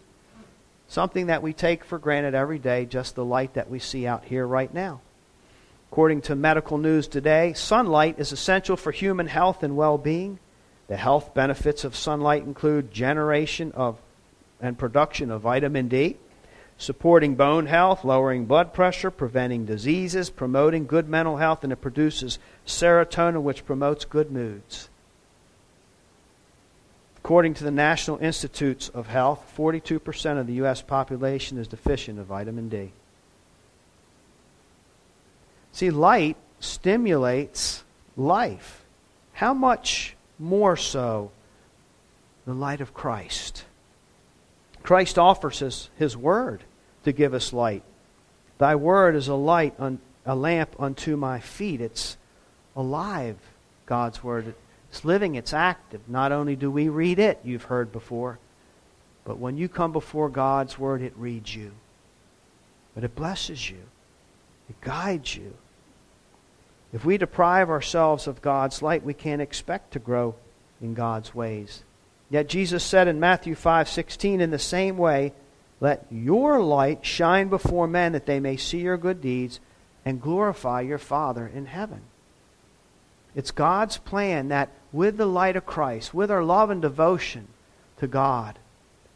Something 0.87 1.27
that 1.27 1.43
we 1.43 1.53
take 1.53 1.83
for 1.83 1.99
granted 1.99 2.33
every 2.33 2.59
day, 2.59 2.85
just 2.85 3.15
the 3.15 3.25
light 3.25 3.53
that 3.55 3.69
we 3.69 3.79
see 3.79 4.07
out 4.07 4.23
here 4.23 4.47
right 4.47 4.73
now. 4.73 5.01
According 5.91 6.21
to 6.23 6.35
medical 6.35 6.77
news 6.77 7.07
today, 7.07 7.53
sunlight 7.53 8.19
is 8.19 8.31
essential 8.31 8.77
for 8.77 8.91
human 8.91 9.27
health 9.27 9.63
and 9.63 9.75
well 9.75 9.97
being. 9.97 10.39
The 10.87 10.97
health 10.97 11.33
benefits 11.33 11.83
of 11.83 11.95
sunlight 11.95 12.43
include 12.43 12.91
generation 12.91 13.71
of 13.73 13.97
and 14.59 14.77
production 14.77 15.29
of 15.29 15.41
vitamin 15.41 15.87
D, 15.87 16.17
supporting 16.77 17.35
bone 17.35 17.67
health, 17.67 18.03
lowering 18.03 18.45
blood 18.45 18.73
pressure, 18.73 19.11
preventing 19.11 19.65
diseases, 19.65 20.29
promoting 20.29 20.87
good 20.87 21.07
mental 21.07 21.37
health, 21.37 21.63
and 21.63 21.71
it 21.71 21.81
produces 21.81 22.39
serotonin, 22.65 23.43
which 23.43 23.65
promotes 23.65 24.05
good 24.05 24.31
moods. 24.31 24.89
According 27.17 27.55
to 27.55 27.63
the 27.63 27.71
National 27.71 28.17
Institutes 28.17 28.89
of 28.89 29.07
Health, 29.07 29.53
42% 29.57 30.39
of 30.39 30.47
the 30.47 30.53
U.S. 30.53 30.81
population 30.81 31.57
is 31.57 31.67
deficient 31.67 32.19
of 32.19 32.27
vitamin 32.27 32.69
D. 32.69 32.91
See, 35.73 35.89
light 35.89 36.37
stimulates 36.59 37.83
life. 38.15 38.83
How 39.33 39.53
much 39.53 40.15
more 40.39 40.75
so 40.77 41.31
the 42.45 42.53
light 42.53 42.81
of 42.81 42.93
Christ? 42.93 43.65
Christ 44.81 45.19
offers 45.19 45.61
us 45.61 45.89
his 45.97 46.15
word 46.15 46.63
to 47.03 47.11
give 47.11 47.33
us 47.33 47.51
light. 47.51 47.83
Thy 48.57 48.75
word 48.75 49.15
is 49.15 49.27
a 49.27 49.35
light, 49.35 49.75
a 50.25 50.35
lamp 50.35 50.75
unto 50.79 51.17
my 51.17 51.39
feet. 51.39 51.81
It's 51.81 52.17
alive, 52.75 53.37
God's 53.85 54.23
word. 54.23 54.55
It's 54.97 55.05
living, 55.05 55.35
it's 55.35 55.53
active. 55.53 56.01
Not 56.07 56.31
only 56.31 56.55
do 56.55 56.71
we 56.71 56.89
read 56.89 57.19
it, 57.19 57.39
you've 57.43 57.65
heard 57.65 57.91
before, 57.91 58.39
but 59.25 59.37
when 59.37 59.55
you 59.55 59.69
come 59.69 59.91
before 59.91 60.27
God's 60.27 60.79
Word, 60.79 61.03
it 61.03 61.13
reads 61.15 61.55
you. 61.55 61.73
But 62.95 63.03
it 63.03 63.15
blesses 63.15 63.69
you, 63.69 63.83
it 64.67 64.81
guides 64.81 65.35
you. 65.35 65.53
If 66.91 67.05
we 67.05 67.19
deprive 67.19 67.69
ourselves 67.69 68.25
of 68.25 68.41
God's 68.41 68.81
light, 68.81 69.03
we 69.03 69.13
can't 69.13 69.39
expect 69.39 69.93
to 69.93 69.99
grow 69.99 70.33
in 70.81 70.95
God's 70.95 71.35
ways. 71.35 71.83
Yet 72.31 72.49
Jesus 72.49 72.83
said 72.83 73.07
in 73.07 73.19
Matthew 73.19 73.53
5:16 73.53 74.41
in 74.41 74.49
the 74.49 74.57
same 74.57 74.97
way, 74.97 75.31
let 75.79 76.07
your 76.09 76.59
light 76.59 77.05
shine 77.05 77.49
before 77.49 77.85
men 77.85 78.13
that 78.13 78.25
they 78.25 78.39
may 78.39 78.57
see 78.57 78.79
your 78.79 78.97
good 78.97 79.21
deeds 79.21 79.59
and 80.03 80.19
glorify 80.19 80.81
your 80.81 80.97
Father 80.97 81.45
in 81.45 81.67
heaven. 81.67 82.01
It's 83.35 83.51
God's 83.51 83.97
plan 83.99 84.47
that 84.47 84.71
with 84.91 85.17
the 85.17 85.25
light 85.25 85.55
of 85.55 85.65
Christ, 85.65 86.13
with 86.13 86.31
our 86.31 86.43
love 86.43 86.69
and 86.69 86.81
devotion 86.81 87.47
to 87.97 88.07
God, 88.07 88.57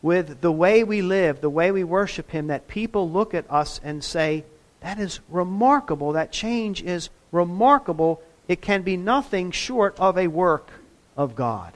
with 0.02 0.42
the 0.42 0.52
way 0.52 0.84
we 0.84 1.02
live, 1.02 1.42
the 1.42 1.50
way 1.50 1.72
we 1.72 1.84
worship 1.84 2.32
Him, 2.32 2.48
that 2.48 2.68
people 2.68 3.10
look 3.10 3.34
at 3.34 3.50
us 3.50 3.80
and 3.84 4.04
say, 4.04 4.44
That 4.82 5.00
is 5.00 5.20
remarkable. 5.30 6.14
That 6.14 6.32
change 6.32 6.82
is 6.82 7.10
remarkable. 7.32 8.22
It 8.48 8.62
can 8.62 8.82
be 8.82 8.98
nothing 8.98 9.52
short 9.52 10.00
of 10.00 10.18
a 10.18 10.28
work 10.28 10.70
of 11.16 11.36
God. 11.36 11.74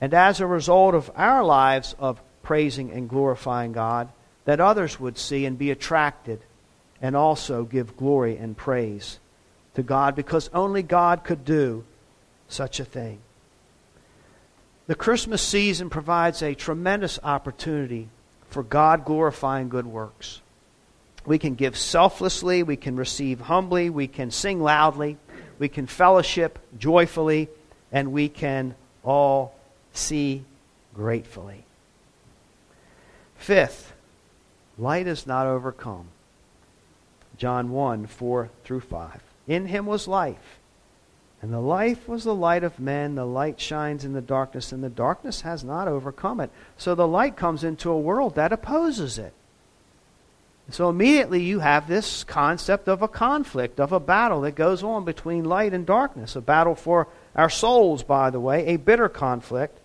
And 0.00 0.14
as 0.14 0.40
a 0.40 0.46
result 0.46 0.94
of 0.94 1.10
our 1.16 1.42
lives 1.42 1.96
of 1.98 2.20
praising 2.42 2.90
and 2.92 3.08
glorifying 3.08 3.72
God, 3.72 4.08
that 4.44 4.60
others 4.60 5.00
would 5.00 5.18
see 5.18 5.44
and 5.44 5.58
be 5.58 5.70
attracted 5.70 6.40
and 7.02 7.16
also 7.16 7.64
give 7.64 7.96
glory 7.96 8.36
and 8.36 8.56
praise 8.56 9.18
to 9.74 9.82
God 9.82 10.14
because 10.16 10.50
only 10.54 10.82
God 10.82 11.24
could 11.24 11.44
do 11.44 11.84
such 12.48 12.80
a 12.80 12.84
thing. 12.84 13.20
The 14.86 14.94
Christmas 14.94 15.42
season 15.42 15.90
provides 15.90 16.42
a 16.42 16.54
tremendous 16.54 17.18
opportunity 17.22 18.08
for 18.48 18.62
God 18.62 19.04
glorifying 19.04 19.68
good 19.68 19.86
works. 19.86 20.40
We 21.26 21.38
can 21.38 21.54
give 21.54 21.76
selflessly, 21.76 22.62
we 22.62 22.76
can 22.76 22.96
receive 22.96 23.40
humbly, 23.40 23.90
we 23.90 24.08
can 24.08 24.30
sing 24.30 24.62
loudly, 24.62 25.18
we 25.58 25.68
can 25.68 25.86
fellowship 25.86 26.58
joyfully, 26.78 27.48
and 27.92 28.12
we 28.12 28.30
can 28.30 28.74
all 29.04 29.54
see 29.92 30.44
gratefully. 30.94 31.64
Fifth, 33.36 33.92
light 34.78 35.06
is 35.06 35.26
not 35.26 35.46
overcome. 35.46 36.08
John 37.36 37.70
1 37.70 38.06
4 38.06 38.50
through 38.64 38.80
5. 38.80 39.22
In 39.46 39.66
him 39.66 39.86
was 39.86 40.08
life, 40.08 40.57
and 41.40 41.52
the 41.52 41.60
life 41.60 42.08
was 42.08 42.24
the 42.24 42.34
light 42.34 42.64
of 42.64 42.80
men. 42.80 43.14
The 43.14 43.24
light 43.24 43.60
shines 43.60 44.04
in 44.04 44.12
the 44.12 44.20
darkness, 44.20 44.72
and 44.72 44.82
the 44.82 44.88
darkness 44.88 45.42
has 45.42 45.62
not 45.62 45.86
overcome 45.86 46.40
it. 46.40 46.50
So 46.76 46.94
the 46.94 47.06
light 47.06 47.36
comes 47.36 47.62
into 47.62 47.90
a 47.90 47.98
world 47.98 48.34
that 48.34 48.52
opposes 48.52 49.18
it. 49.18 49.32
So 50.70 50.90
immediately 50.90 51.42
you 51.42 51.60
have 51.60 51.88
this 51.88 52.24
concept 52.24 52.88
of 52.88 53.00
a 53.00 53.08
conflict, 53.08 53.80
of 53.80 53.92
a 53.92 54.00
battle 54.00 54.42
that 54.42 54.54
goes 54.54 54.82
on 54.82 55.04
between 55.04 55.44
light 55.44 55.72
and 55.72 55.86
darkness, 55.86 56.36
a 56.36 56.42
battle 56.42 56.74
for 56.74 57.08
our 57.34 57.48
souls, 57.48 58.02
by 58.02 58.30
the 58.30 58.40
way, 58.40 58.66
a 58.66 58.76
bitter 58.76 59.08
conflict. 59.08 59.78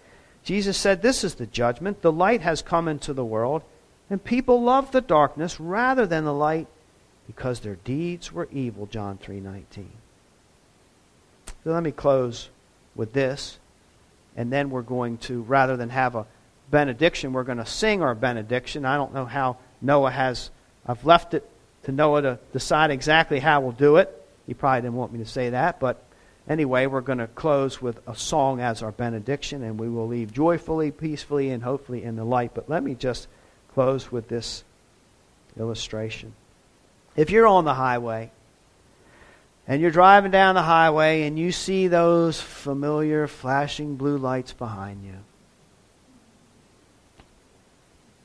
Jesus 0.43 0.77
said, 0.77 1.01
This 1.01 1.23
is 1.23 1.35
the 1.35 1.45
judgment. 1.45 2.01
The 2.01 2.11
light 2.11 2.41
has 2.41 2.61
come 2.61 2.89
into 2.89 3.13
the 3.13 3.23
world, 3.23 3.61
and 4.09 4.21
people 4.21 4.61
love 4.61 4.91
the 4.91 5.01
darkness 5.01 5.59
rather 5.59 6.05
than 6.05 6.25
the 6.25 6.33
light 6.33 6.67
because 7.27 7.61
their 7.61 7.75
deeds 7.75 8.33
were 8.33 8.49
evil, 8.51 8.85
John 8.85 9.17
3:19. 9.17 10.02
So 11.63 11.71
let 11.71 11.83
me 11.83 11.91
close 11.91 12.49
with 12.95 13.13
this, 13.13 13.57
and 14.35 14.51
then 14.51 14.69
we're 14.69 14.81
going 14.81 15.17
to 15.19 15.41
rather 15.43 15.77
than 15.77 15.89
have 15.89 16.15
a 16.15 16.25
benediction, 16.69 17.33
we're 17.33 17.43
going 17.43 17.57
to 17.57 17.65
sing 17.65 18.01
our 18.01 18.15
benediction. 18.15 18.85
I 18.85 18.97
don't 18.97 19.13
know 19.13 19.25
how 19.25 19.57
Noah 19.81 20.11
has 20.11 20.49
I've 20.85 21.05
left 21.05 21.33
it 21.33 21.49
to 21.83 21.91
Noah 21.91 22.21
to 22.21 22.39
decide 22.51 22.91
exactly 22.91 23.39
how 23.39 23.61
we'll 23.61 23.71
do 23.71 23.97
it. 23.97 24.09
He 24.47 24.53
probably 24.53 24.81
didn't 24.81 24.95
want 24.95 25.13
me 25.13 25.19
to 25.19 25.25
say 25.25 25.51
that, 25.51 25.79
but 25.79 26.03
anyway, 26.47 26.85
we're 26.87 27.01
going 27.01 27.19
to 27.19 27.27
close 27.27 27.81
with 27.81 28.05
a 28.07 28.15
song 28.15 28.59
as 28.59 28.83
our 28.83 28.91
benediction, 28.91 29.63
and 29.63 29.79
we 29.79 29.87
will 29.87 30.07
leave 30.07 30.33
joyfully, 30.33 30.91
peacefully, 30.91 31.49
and 31.49 31.63
hopefully 31.63 32.03
in 32.03 32.17
the 32.17 32.25
light. 32.25 32.51
But 32.53 32.69
let 32.69 32.83
me 32.83 32.95
just 32.95 33.27
close 33.73 34.11
with 34.11 34.27
this 34.27 34.63
illustration. 35.57 36.33
If 37.15 37.29
you're 37.29 37.47
on 37.47 37.63
the 37.63 37.75
highway, 37.75 38.31
and 39.67 39.81
you're 39.81 39.91
driving 39.91 40.31
down 40.31 40.55
the 40.55 40.61
highway 40.61 41.23
and 41.23 41.39
you 41.39 41.51
see 41.51 41.87
those 41.87 42.39
familiar 42.39 43.27
flashing 43.27 43.95
blue 43.95 44.17
lights 44.17 44.53
behind 44.53 45.03
you, 45.05 45.15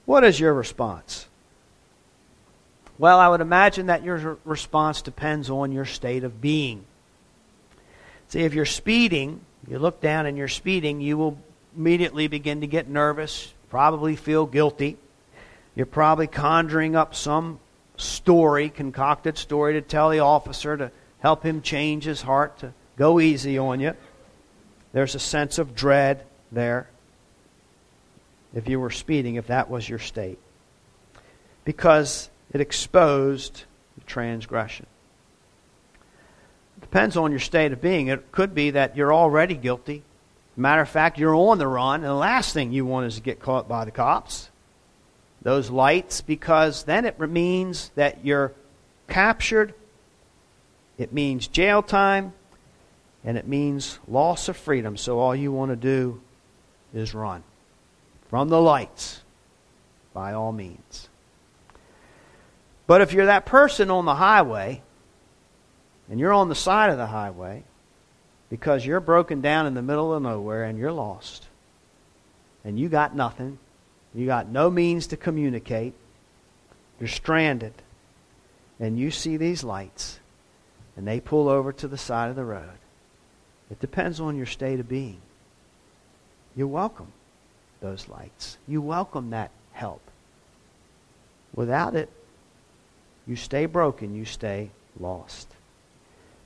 what 0.04 0.24
is 0.24 0.40
your 0.40 0.54
response? 0.54 1.26
Well, 2.98 3.20
I 3.20 3.28
would 3.28 3.40
imagine 3.40 3.86
that 3.86 4.02
your 4.02 4.38
response 4.44 5.02
depends 5.02 5.50
on 5.50 5.70
your 5.70 5.84
state 5.84 6.24
of 6.24 6.40
being. 6.40 6.84
See, 8.28 8.40
if 8.40 8.54
you're 8.54 8.66
speeding, 8.66 9.40
you 9.68 9.78
look 9.78 10.00
down 10.00 10.26
and 10.26 10.36
you're 10.36 10.48
speeding, 10.48 11.00
you 11.00 11.16
will 11.16 11.38
immediately 11.76 12.26
begin 12.26 12.62
to 12.62 12.66
get 12.66 12.88
nervous, 12.88 13.52
probably 13.70 14.16
feel 14.16 14.46
guilty. 14.46 14.96
You're 15.76 15.86
probably 15.86 16.26
conjuring 16.26 16.96
up 16.96 17.14
some 17.14 17.60
story, 17.96 18.68
concocted 18.68 19.38
story 19.38 19.74
to 19.74 19.82
tell 19.82 20.10
the 20.10 20.20
officer 20.20 20.76
to 20.76 20.90
help 21.20 21.42
him 21.42 21.62
change 21.62 22.04
his 22.04 22.22
heart, 22.22 22.58
to 22.58 22.72
go 22.96 23.20
easy 23.20 23.58
on 23.58 23.80
you. 23.80 23.94
There's 24.92 25.14
a 25.14 25.20
sense 25.20 25.58
of 25.58 25.74
dread 25.74 26.24
there 26.50 26.88
if 28.54 28.68
you 28.68 28.80
were 28.80 28.90
speeding, 28.90 29.34
if 29.34 29.48
that 29.48 29.68
was 29.68 29.88
your 29.88 29.98
state. 29.98 30.38
Because 31.64 32.30
it 32.52 32.60
exposed 32.60 33.64
the 33.96 34.04
transgression. 34.04 34.86
It 36.78 36.80
depends 36.80 37.16
on 37.16 37.30
your 37.30 37.40
state 37.40 37.72
of 37.72 37.80
being. 37.80 38.06
It 38.06 38.32
could 38.32 38.54
be 38.54 38.70
that 38.70 38.96
you're 38.96 39.12
already 39.12 39.54
guilty. 39.54 40.02
Matter 40.56 40.82
of 40.82 40.88
fact, 40.88 41.18
you're 41.18 41.36
on 41.36 41.58
the 41.58 41.68
run, 41.68 42.00
and 42.00 42.04
the 42.04 42.14
last 42.14 42.54
thing 42.54 42.72
you 42.72 42.84
want 42.86 43.06
is 43.06 43.16
to 43.16 43.20
get 43.20 43.38
caught 43.38 43.68
by 43.68 43.84
the 43.84 43.90
cops. 43.90 44.50
Those 45.42 45.70
lights, 45.70 46.20
because 46.20 46.84
then 46.84 47.04
it 47.04 47.20
means 47.20 47.90
that 47.94 48.24
you're 48.24 48.52
captured, 49.06 49.74
it 50.98 51.12
means 51.12 51.46
jail 51.46 51.82
time, 51.82 52.32
and 53.24 53.38
it 53.38 53.46
means 53.46 53.98
loss 54.08 54.48
of 54.48 54.56
freedom. 54.56 54.96
So 54.96 55.18
all 55.18 55.34
you 55.34 55.52
want 55.52 55.70
to 55.70 55.76
do 55.76 56.20
is 56.92 57.14
run 57.14 57.42
from 58.28 58.48
the 58.48 58.60
lights 58.60 59.22
by 60.12 60.32
all 60.32 60.52
means. 60.52 61.08
But 62.86 63.00
if 63.00 63.12
you're 63.12 63.26
that 63.26 63.46
person 63.46 63.90
on 63.90 64.04
the 64.04 64.14
highway, 64.14 64.82
and 66.10 66.18
you're 66.18 66.32
on 66.32 66.48
the 66.48 66.54
side 66.54 66.90
of 66.90 66.96
the 66.96 67.06
highway, 67.06 67.62
because 68.50 68.84
you're 68.84 69.00
broken 69.00 69.40
down 69.40 69.66
in 69.66 69.74
the 69.74 69.82
middle 69.82 70.14
of 70.14 70.22
nowhere 70.22 70.64
and 70.64 70.78
you're 70.78 70.92
lost, 70.92 71.46
and 72.64 72.78
you 72.78 72.88
got 72.88 73.14
nothing, 73.14 73.58
you 74.14 74.26
got 74.26 74.48
no 74.48 74.70
means 74.70 75.08
to 75.08 75.16
communicate, 75.16 75.92
you're 76.98 77.08
stranded, 77.08 77.74
and 78.80 78.98
you 78.98 79.10
see 79.10 79.36
these 79.36 79.62
lights, 79.62 80.18
and 80.98 81.06
they 81.06 81.20
pull 81.20 81.48
over 81.48 81.72
to 81.72 81.86
the 81.86 81.96
side 81.96 82.28
of 82.28 82.34
the 82.34 82.44
road. 82.44 82.76
It 83.70 83.78
depends 83.78 84.18
on 84.18 84.36
your 84.36 84.46
state 84.46 84.80
of 84.80 84.88
being. 84.88 85.20
You 86.56 86.66
welcome 86.66 87.12
those 87.80 88.08
lights. 88.08 88.58
You 88.66 88.82
welcome 88.82 89.30
that 89.30 89.52
help. 89.72 90.02
Without 91.54 91.94
it, 91.94 92.10
you 93.28 93.36
stay 93.36 93.66
broken, 93.66 94.16
you 94.16 94.24
stay 94.24 94.70
lost. 94.98 95.46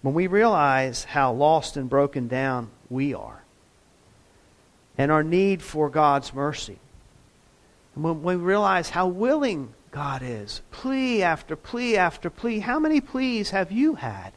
When 0.03 0.12
we 0.12 0.27
realize 0.27 1.05
how 1.05 1.33
lost 1.33 1.79
and 1.79 1.88
broken 1.88 2.29
down 2.29 2.69
we 2.91 3.15
are, 3.15 3.43
and 4.99 5.11
our 5.11 5.23
need 5.23 5.62
for 5.62 5.88
God's 5.88 6.35
mercy, 6.35 6.77
and 7.95 8.05
when 8.05 8.23
we 8.23 8.35
realize 8.35 8.91
how 8.91 9.07
willing 9.07 9.73
God 9.93 10.21
is, 10.23 10.61
plea 10.71 11.23
after 11.23 11.57
plea 11.57 11.97
after 11.97 12.29
plea, 12.29 12.59
how 12.59 12.79
many 12.79 13.01
pleas 13.01 13.49
have 13.49 13.73
you 13.73 13.95
had 13.95 14.35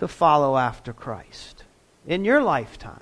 to 0.00 0.08
follow 0.08 0.56
after 0.56 0.92
Christ 0.92 1.64
in 2.06 2.24
your 2.24 2.42
lifetime? 2.42 3.00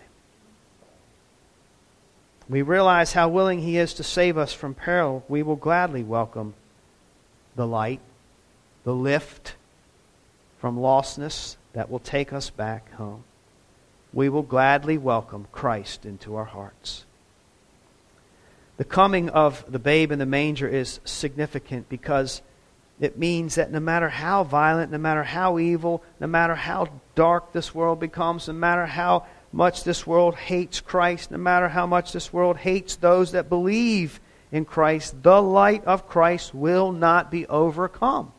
We 2.49 2.63
realize 2.63 3.13
how 3.13 3.29
willing 3.29 3.61
He 3.61 3.77
is 3.77 3.95
to 3.95 4.05
save 4.05 4.39
us 4.39 4.53
from 4.53 4.75
peril. 4.75 5.25
We 5.29 5.43
will 5.43 5.57
gladly 5.57 6.03
welcome 6.03 6.55
the 7.57 7.67
light 7.67 8.01
the 8.89 8.95
lift 8.95 9.55
from 10.59 10.79
lostness 10.79 11.57
that 11.75 11.91
will 11.91 11.99
take 11.99 12.33
us 12.33 12.49
back 12.49 12.91
home. 12.95 13.23
We 14.15 14.31
will 14.31 14.43
gladly 14.43 14.97
welcome 14.97 15.47
Christ 15.53 16.07
into 16.07 16.37
our 16.37 16.47
hearts. 16.47 17.05
The 18.79 18.85
coming 18.85 19.29
of 19.29 19.71
the 19.71 19.79
babe 19.79 20.11
in 20.11 20.19
the 20.19 20.25
manger 20.25 20.67
is 20.67 21.01
significant 21.05 21.91
because 21.91 22.41
it 23.01 23.19
means 23.19 23.55
that 23.55 23.71
no 23.71 23.81
matter 23.81 24.09
how 24.09 24.45
violent, 24.45 24.91
no 24.91 24.99
matter 24.99 25.23
how 25.23 25.59
evil, 25.59 26.03
no 26.19 26.27
matter 26.27 26.55
how 26.55 26.89
dark 27.15 27.53
this 27.53 27.75
world 27.75 28.01
becomes, 28.01 28.49
no 28.49 28.55
matter 28.55 28.87
how 28.87 29.27
much 29.53 29.85
this 29.85 30.07
world 30.07 30.35
hates 30.35 30.81
Christ, 30.81 31.31
no 31.31 31.39
matter 31.39 31.69
how 31.69 31.87
much 31.87 32.13
this 32.13 32.33
world 32.33 32.59
hates 32.59 32.97
those 32.97 33.33
that 33.33 33.49
believe 33.49 34.21
in 34.51 34.65
Christ, 34.65 35.23
the 35.23 35.41
light 35.41 35.85
of 35.85 36.09
Christ 36.09 36.55
will 36.55 36.93
not 36.93 37.31
be 37.31 37.47
overcome. 37.47 38.33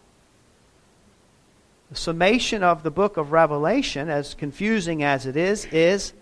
The 1.90 1.96
summation 1.96 2.62
of 2.62 2.84
the 2.84 2.92
book 2.92 3.18
of 3.18 3.32
Revelation, 3.32 4.10
as 4.10 4.36
confusing 4.36 5.02
as 5.02 5.26
it 5.26 5.36
is, 5.36 5.66
is 5.66 6.14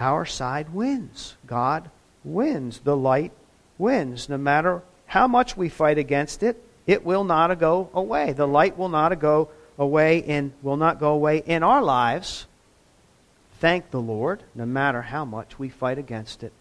our 0.00 0.24
side 0.24 0.72
wins. 0.72 1.34
God 1.46 1.90
wins. 2.22 2.80
The 2.80 2.96
light 2.96 3.32
wins. 3.76 4.28
No 4.28 4.38
matter 4.38 4.82
how 5.06 5.26
much 5.26 5.56
we 5.56 5.68
fight 5.68 5.98
against 5.98 6.42
it, 6.42 6.62
it 6.86 7.04
will 7.04 7.24
not 7.24 7.58
go 7.58 7.88
away. 7.94 8.32
The 8.32 8.46
light 8.46 8.76
will 8.76 8.88
not 8.88 9.18
go 9.18 9.48
away 9.78 10.22
and 10.24 10.52
will 10.62 10.76
not 10.76 11.00
go 11.00 11.12
away 11.12 11.42
in 11.44 11.62
our 11.62 11.82
lives. 11.82 12.46
Thank 13.60 13.90
the 13.90 14.00
Lord, 14.00 14.42
no 14.54 14.66
matter 14.66 15.02
how 15.02 15.24
much 15.24 15.58
we 15.58 15.68
fight 15.68 15.98
against 15.98 16.42
it. 16.42 16.52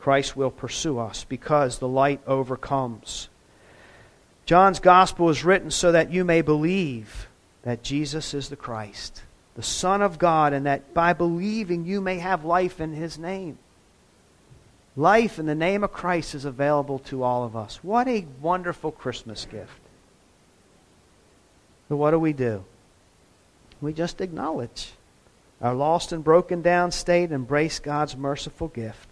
Christ 0.00 0.36
will 0.36 0.50
pursue 0.50 0.98
us 0.98 1.24
because 1.24 1.78
the 1.78 1.88
light 1.88 2.20
overcomes. 2.26 3.28
John's 4.46 4.80
gospel 4.80 5.28
is 5.28 5.44
written 5.44 5.70
so 5.70 5.92
that 5.92 6.10
you 6.10 6.24
may 6.24 6.42
believe 6.42 7.28
that 7.62 7.84
Jesus 7.84 8.34
is 8.34 8.48
the 8.48 8.56
Christ, 8.56 9.22
the 9.54 9.62
Son 9.62 10.02
of 10.02 10.18
God, 10.18 10.52
and 10.52 10.66
that 10.66 10.92
by 10.92 11.12
believing 11.12 11.84
you 11.84 12.00
may 12.00 12.18
have 12.18 12.44
life 12.44 12.80
in 12.80 12.92
his 12.92 13.18
name. 13.18 13.58
Life 14.94 15.38
in 15.38 15.46
the 15.46 15.54
name 15.54 15.84
of 15.84 15.92
Christ 15.92 16.34
is 16.34 16.44
available 16.44 16.98
to 17.00 17.22
all 17.22 17.44
of 17.44 17.56
us. 17.56 17.82
What 17.82 18.08
a 18.08 18.26
wonderful 18.40 18.92
Christmas 18.92 19.46
gift. 19.46 19.80
But 21.88 21.96
what 21.96 22.10
do 22.10 22.18
we 22.18 22.32
do? 22.32 22.64
We 23.80 23.92
just 23.92 24.20
acknowledge 24.20 24.92
our 25.62 25.74
lost 25.74 26.12
and 26.12 26.24
broken 26.24 26.60
down 26.60 26.90
state, 26.90 27.24
and 27.24 27.32
embrace 27.32 27.78
God's 27.78 28.16
merciful 28.16 28.66
gift, 28.66 29.08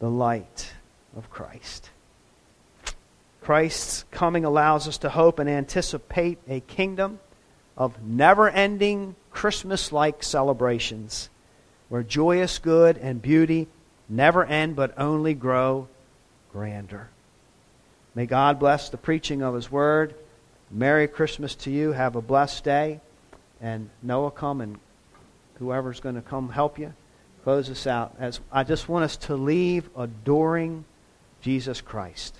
the 0.00 0.10
light 0.10 0.72
of 1.16 1.30
Christ. 1.30 1.90
Christ's 3.40 4.04
coming 4.10 4.44
allows 4.44 4.88
us 4.88 4.98
to 4.98 5.10
hope 5.10 5.38
and 5.38 5.48
anticipate 5.48 6.38
a 6.48 6.60
kingdom 6.60 7.20
of 7.76 8.02
never 8.02 8.50
ending 8.50 9.14
Christmas 9.30 9.92
like 9.92 10.24
celebrations 10.24 11.30
where 11.88 12.02
joyous 12.02 12.58
good 12.58 12.98
and 12.98 13.22
beauty 13.22 13.68
never 14.08 14.44
end 14.44 14.76
but 14.76 14.94
only 14.98 15.34
grow 15.34 15.88
grander. 16.52 17.08
May 18.14 18.26
God 18.26 18.58
bless 18.58 18.88
the 18.88 18.96
preaching 18.96 19.42
of 19.42 19.54
His 19.54 19.70
Word. 19.70 20.14
Merry 20.70 21.08
Christmas 21.08 21.54
to 21.56 21.70
you. 21.70 21.92
Have 21.92 22.16
a 22.16 22.22
blessed 22.22 22.64
day. 22.64 23.00
And 23.60 23.90
Noah, 24.02 24.30
come 24.30 24.60
and 24.60 24.78
whoever's 25.58 26.00
going 26.00 26.14
to 26.16 26.22
come 26.22 26.50
help 26.50 26.78
you, 26.78 26.92
close 27.42 27.70
us 27.70 27.86
out. 27.86 28.14
As 28.18 28.40
I 28.52 28.64
just 28.64 28.88
want 28.88 29.04
us 29.04 29.16
to 29.18 29.36
leave 29.36 29.88
adoring 29.96 30.84
Jesus 31.40 31.80
Christ. 31.80 32.36